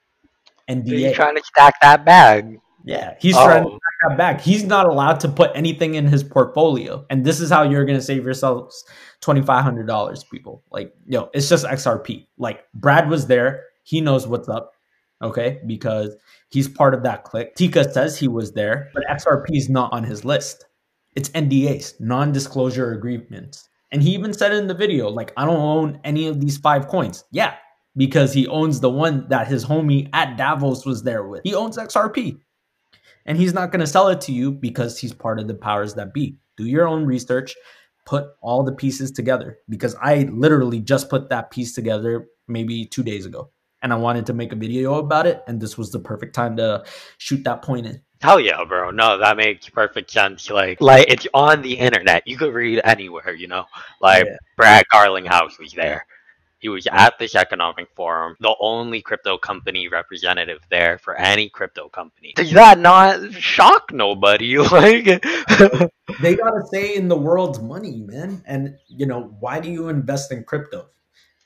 And 0.68 0.88
He's 0.88 1.16
trying 1.16 1.36
to 1.36 1.44
stack 1.44 1.76
that 1.82 2.06
bag. 2.06 2.60
yeah, 2.86 3.16
he's 3.20 3.36
oh. 3.36 3.44
trying 3.44 3.64
to 3.64 3.70
stack 3.70 4.10
that 4.10 4.18
bag. 4.18 4.42
He's 4.42 4.64
not 4.64 4.88
allowed 4.88 5.20
to 5.22 5.30
put 5.30 5.52
anything 5.56 5.96
in 5.96 6.08
his 6.08 6.24
portfolio. 6.24 7.06
And 7.10 7.26
this 7.26 7.40
is 7.40 7.50
how 7.50 7.64
you're 7.64 7.86
going 7.86 7.98
to 7.98 8.04
save 8.04 8.24
yourselves 8.24 8.86
$2,500, 9.22 10.30
people. 10.30 10.64
Like, 10.72 10.94
yo, 11.08 11.30
it's 11.34 11.50
just 11.50 11.66
XRP. 11.66 12.28
Like, 12.38 12.64
Brad 12.74 13.10
was 13.10 13.28
there. 13.28 13.66
He 13.84 14.02
knows 14.02 14.28
what's 14.28 14.50
up. 14.50 14.74
Okay. 15.22 15.60
Because 15.66 16.16
he's 16.50 16.68
part 16.68 16.94
of 16.94 17.04
that 17.04 17.24
clique. 17.24 17.56
Teeka 17.56 17.92
says 17.92 18.18
he 18.18 18.28
was 18.28 18.54
there, 18.54 18.90
but 18.94 19.04
XRP 19.10 19.58
is 19.58 19.70
not 19.70 19.92
on 19.92 20.04
his 20.04 20.24
list. 20.24 20.66
It's 21.16 21.30
NDAs, 21.30 22.00
non 22.00 22.32
disclosure 22.32 22.94
agreements. 22.94 23.68
And 23.92 24.04
he 24.04 24.14
even 24.14 24.34
said 24.34 24.54
in 24.54 24.68
the 24.68 24.74
video, 24.74 25.10
like, 25.10 25.34
I 25.36 25.46
don't 25.46 25.58
own 25.58 26.00
any 26.04 26.28
of 26.28 26.40
these 26.40 26.58
five 26.58 26.88
coins. 26.88 27.24
Yeah. 27.32 27.56
Because 27.98 28.34
he 28.34 28.48
owns 28.48 28.80
the 28.80 28.90
one 28.90 29.28
that 29.30 29.48
his 29.48 29.66
homie 29.66 30.10
at 30.14 30.38
Davos 30.38 30.86
was 30.86 31.04
there 31.04 31.28
with. 31.28 31.42
He 31.44 31.56
owns 31.56 31.78
XRP 31.78 32.38
and 33.26 33.38
he's 33.38 33.54
not 33.54 33.72
going 33.72 33.80
to 33.80 33.88
sell 33.88 34.08
it 34.10 34.22
to 34.22 34.32
you 34.32 34.52
because 34.52 35.00
he's 35.00 35.14
part 35.14 35.40
of 35.40 35.48
the 35.48 35.56
powers 35.56 35.96
that 35.96 36.14
be. 36.14 36.38
Do 36.56 36.66
your 36.66 36.88
own 36.88 37.06
research, 37.06 37.56
put 38.06 38.28
all 38.42 38.64
the 38.64 38.72
pieces 38.72 39.12
together 39.12 39.58
because 39.70 39.96
I 40.02 40.30
literally 40.32 40.80
just 40.80 41.10
put 41.10 41.30
that 41.30 41.52
piece 41.52 41.74
together 41.74 42.28
maybe 42.48 42.86
two 42.86 43.04
days 43.04 43.26
ago 43.26 43.52
and 43.82 43.94
I 43.94 43.96
wanted 43.96 44.26
to 44.28 44.34
make 44.34 44.52
a 44.52 44.58
video 44.58 44.96
about 44.96 45.26
it, 45.26 45.42
and 45.48 45.62
this 45.62 45.78
was 45.78 45.92
the 45.92 46.00
perfect 46.00 46.36
time 46.36 46.58
to 46.58 46.84
shoot 47.18 47.44
that 47.46 47.62
point 47.62 47.86
in. 47.86 48.02
Hell 48.22 48.40
yeah, 48.40 48.64
bro. 48.66 48.92
No, 48.92 49.18
that 49.18 49.38
makes 49.38 49.70
perfect 49.70 50.12
sense. 50.12 50.50
Like, 50.50 50.82
like 50.82 51.10
it's 51.10 51.26
on 51.34 51.62
the 51.62 51.74
internet. 51.74 52.28
You 52.28 52.38
could 52.38 52.54
read 52.54 52.82
anywhere, 52.84 53.34
you 53.34 53.48
know. 53.48 53.66
Like 54.02 54.26
Yeah. 54.26 54.36
Brad 54.58 54.86
Garlinghouse 54.94 55.58
was 55.58 55.72
there. 55.74 56.06
He 56.60 56.68
was 56.68 56.86
at 56.92 57.18
this 57.18 57.36
economic 57.36 57.88
forum, 57.96 58.36
the 58.42 58.54
only 58.60 59.02
crypto 59.02 59.38
company 59.38 59.88
representative 59.88 60.60
there 60.70 60.98
for 60.98 61.16
any 61.16 61.48
crypto 61.50 61.88
company. 61.88 62.34
Does 62.36 62.52
that 62.52 62.80
not 62.80 63.32
shock 63.34 63.94
nobody? 63.94 64.58
Like, 64.72 65.06
They 66.20 66.36
got 66.36 66.52
to 66.52 66.66
say 66.72 66.96
in 66.96 67.08
the 67.08 67.18
world's 67.18 67.60
money, 67.62 68.02
man. 68.02 68.44
And, 68.46 68.78
you 68.88 69.06
know, 69.06 69.36
why 69.40 69.60
do 69.62 69.70
you 69.72 69.88
invest 69.90 70.32
in 70.32 70.44
crypto? 70.44 70.88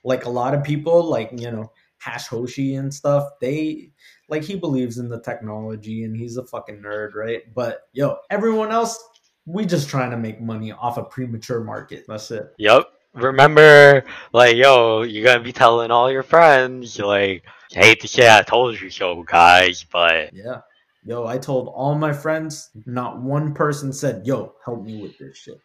Like 0.03 0.25
a 0.25 0.29
lot 0.29 0.53
of 0.55 0.63
people, 0.63 1.03
like, 1.03 1.31
you 1.33 1.51
know, 1.51 1.71
Hash 2.03 2.27
Hoshi 2.27 2.75
and 2.75 2.93
stuff, 2.93 3.29
they 3.39 3.91
like 4.29 4.43
he 4.43 4.55
believes 4.55 4.97
in 4.97 5.09
the 5.09 5.21
technology 5.21 6.03
and 6.03 6.15
he's 6.15 6.37
a 6.37 6.45
fucking 6.45 6.81
nerd, 6.81 7.13
right? 7.15 7.41
But 7.53 7.87
yo, 7.93 8.17
everyone 8.29 8.71
else, 8.71 9.01
we 9.45 9.65
just 9.65 9.89
trying 9.89 10.11
to 10.11 10.17
make 10.17 10.41
money 10.41 10.71
off 10.71 10.97
a 10.97 11.03
premature 11.03 11.63
market. 11.63 12.05
That's 12.07 12.31
it. 12.31 12.53
Yep. 12.57 12.87
Remember, 13.13 14.03
like, 14.33 14.55
yo, 14.55 15.03
you're 15.03 15.23
gonna 15.23 15.43
be 15.43 15.53
telling 15.53 15.91
all 15.91 16.11
your 16.11 16.23
friends, 16.23 16.99
like, 16.99 17.43
hate 17.71 18.01
to 18.01 18.07
say 18.07 18.35
I 18.35 18.41
told 18.41 18.79
you 18.81 18.89
so, 18.89 19.23
guys, 19.23 19.85
but 19.91 20.33
Yeah. 20.33 20.61
Yo, 21.05 21.25
I 21.27 21.37
told 21.37 21.67
all 21.67 21.95
my 21.95 22.13
friends, 22.13 22.69
not 22.85 23.21
one 23.21 23.53
person 23.53 23.91
said, 23.91 24.25
yo, 24.25 24.53
help 24.63 24.83
me 24.83 25.01
with 25.01 25.17
this 25.17 25.37
shit. 25.37 25.59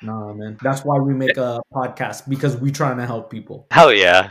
Nah, 0.00 0.32
man. 0.32 0.56
That's 0.62 0.84
why 0.84 0.98
we 0.98 1.12
make 1.12 1.36
a 1.36 1.60
podcast 1.72 2.28
because 2.28 2.56
we 2.56 2.70
trying 2.70 2.96
to 2.96 3.06
help 3.06 3.30
people. 3.30 3.66
hell 3.70 3.92
yeah. 3.92 4.30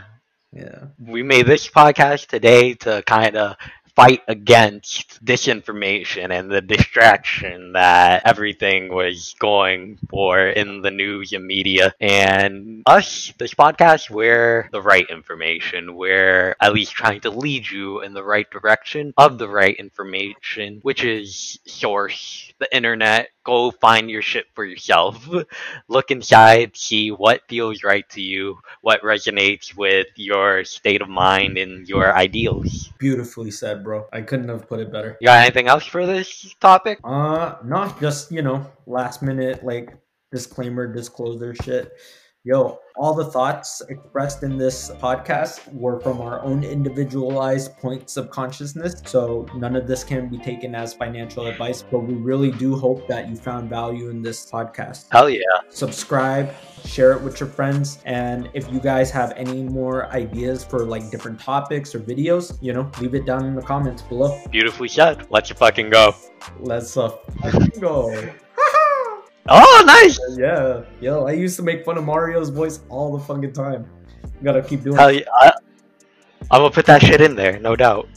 Yeah. 0.54 0.86
We 0.98 1.22
made 1.22 1.46
this 1.46 1.68
podcast 1.68 2.28
today 2.28 2.74
to 2.74 3.02
kind 3.02 3.36
of 3.36 3.56
fight 3.94 4.22
against 4.26 5.24
disinformation 5.24 6.30
and 6.30 6.50
the 6.50 6.60
distraction 6.60 7.72
that 7.72 8.22
everything 8.26 8.92
was 8.92 9.34
going 9.38 9.98
for 10.10 10.40
in 10.40 10.82
the 10.82 10.90
news 10.90 11.32
and 11.32 11.46
media. 11.46 11.94
And 12.00 12.82
us, 12.86 13.32
this 13.38 13.54
podcast, 13.54 14.10
we're 14.10 14.68
the 14.72 14.82
right 14.82 15.06
information. 15.08 15.94
We're 15.94 16.56
at 16.60 16.72
least 16.72 16.92
trying 16.92 17.20
to 17.20 17.30
lead 17.30 17.70
you 17.70 18.00
in 18.02 18.14
the 18.14 18.24
right 18.24 18.50
direction 18.50 19.14
of 19.16 19.38
the 19.38 19.48
right 19.48 19.76
information, 19.76 20.80
which 20.82 21.04
is 21.04 21.58
source, 21.66 22.52
the 22.58 22.74
internet. 22.74 23.28
Go 23.44 23.70
find 23.70 24.10
your 24.10 24.22
shit 24.22 24.46
for 24.54 24.64
yourself. 24.64 25.28
Look 25.88 26.10
inside, 26.10 26.76
see 26.76 27.10
what 27.10 27.42
feels 27.46 27.84
right 27.84 28.08
to 28.10 28.22
you, 28.22 28.58
what 28.80 29.02
resonates 29.02 29.76
with 29.76 30.06
your 30.16 30.64
state 30.64 31.02
of 31.02 31.08
mind 31.08 31.58
and 31.58 31.86
your 31.86 32.16
ideals. 32.16 32.90
Beautifully 32.98 33.50
said, 33.50 33.83
bro. 33.84 34.06
I 34.12 34.22
couldn't 34.22 34.48
have 34.48 34.68
put 34.68 34.80
it 34.80 34.90
better. 34.90 35.16
You 35.20 35.26
got 35.26 35.42
anything 35.42 35.68
else 35.68 35.84
for 35.84 36.06
this 36.06 36.54
topic? 36.60 36.98
Uh, 37.04 37.56
not 37.62 38.00
just, 38.00 38.32
you 38.32 38.42
know, 38.42 38.66
last 38.86 39.22
minute, 39.22 39.64
like, 39.64 39.96
disclaimer, 40.32 40.92
disclosure 40.92 41.54
shit. 41.54 41.92
Yo, 42.46 42.78
all 42.96 43.14
the 43.14 43.24
thoughts 43.24 43.80
expressed 43.88 44.42
in 44.42 44.58
this 44.58 44.90
podcast 44.96 45.66
were 45.72 45.98
from 46.00 46.20
our 46.20 46.42
own 46.42 46.62
individualized 46.62 47.74
points 47.78 48.18
of 48.18 48.28
consciousness. 48.28 49.00
So 49.06 49.46
none 49.56 49.74
of 49.74 49.86
this 49.86 50.04
can 50.04 50.28
be 50.28 50.36
taken 50.36 50.74
as 50.74 50.92
financial 50.92 51.46
advice, 51.46 51.82
but 51.90 52.00
we 52.00 52.12
really 52.12 52.50
do 52.50 52.76
hope 52.76 53.08
that 53.08 53.30
you 53.30 53.36
found 53.36 53.70
value 53.70 54.10
in 54.10 54.20
this 54.20 54.44
podcast. 54.50 55.06
Hell 55.10 55.30
yeah. 55.30 55.40
Subscribe, 55.70 56.52
share 56.84 57.12
it 57.12 57.22
with 57.22 57.40
your 57.40 57.48
friends, 57.48 58.00
and 58.04 58.50
if 58.52 58.70
you 58.70 58.78
guys 58.78 59.10
have 59.10 59.32
any 59.38 59.62
more 59.62 60.12
ideas 60.12 60.62
for 60.62 60.84
like 60.84 61.10
different 61.10 61.40
topics 61.40 61.94
or 61.94 62.00
videos, 62.00 62.58
you 62.60 62.74
know, 62.74 62.90
leave 63.00 63.14
it 63.14 63.24
down 63.24 63.46
in 63.46 63.54
the 63.54 63.62
comments 63.62 64.02
below. 64.02 64.38
Beautifully 64.50 64.88
said. 64.88 65.26
Let's 65.30 65.50
fucking 65.50 65.88
go. 65.88 66.14
Let's 66.60 66.94
uh 66.98 67.08
fucking 67.40 67.80
go. 67.80 68.34
Oh, 69.48 69.82
nice. 69.86 70.18
Yeah, 70.38 70.82
yo, 71.00 71.26
I 71.26 71.32
used 71.32 71.56
to 71.56 71.62
make 71.62 71.84
fun 71.84 71.98
of 71.98 72.04
Mario's 72.04 72.48
voice 72.48 72.80
all 72.88 73.16
the 73.16 73.22
fucking 73.24 73.52
time. 73.52 73.86
Gotta 74.42 74.62
keep 74.62 74.82
doing 74.82 74.96
Hell 74.96 75.08
it. 75.08 75.24
yeah. 75.24 75.30
I, 75.40 75.52
I'm 76.50 76.60
gonna 76.60 76.70
put 76.70 76.86
that 76.86 77.02
shit 77.02 77.20
in 77.20 77.34
there, 77.36 77.58
no 77.60 77.76
doubt. 77.76 78.08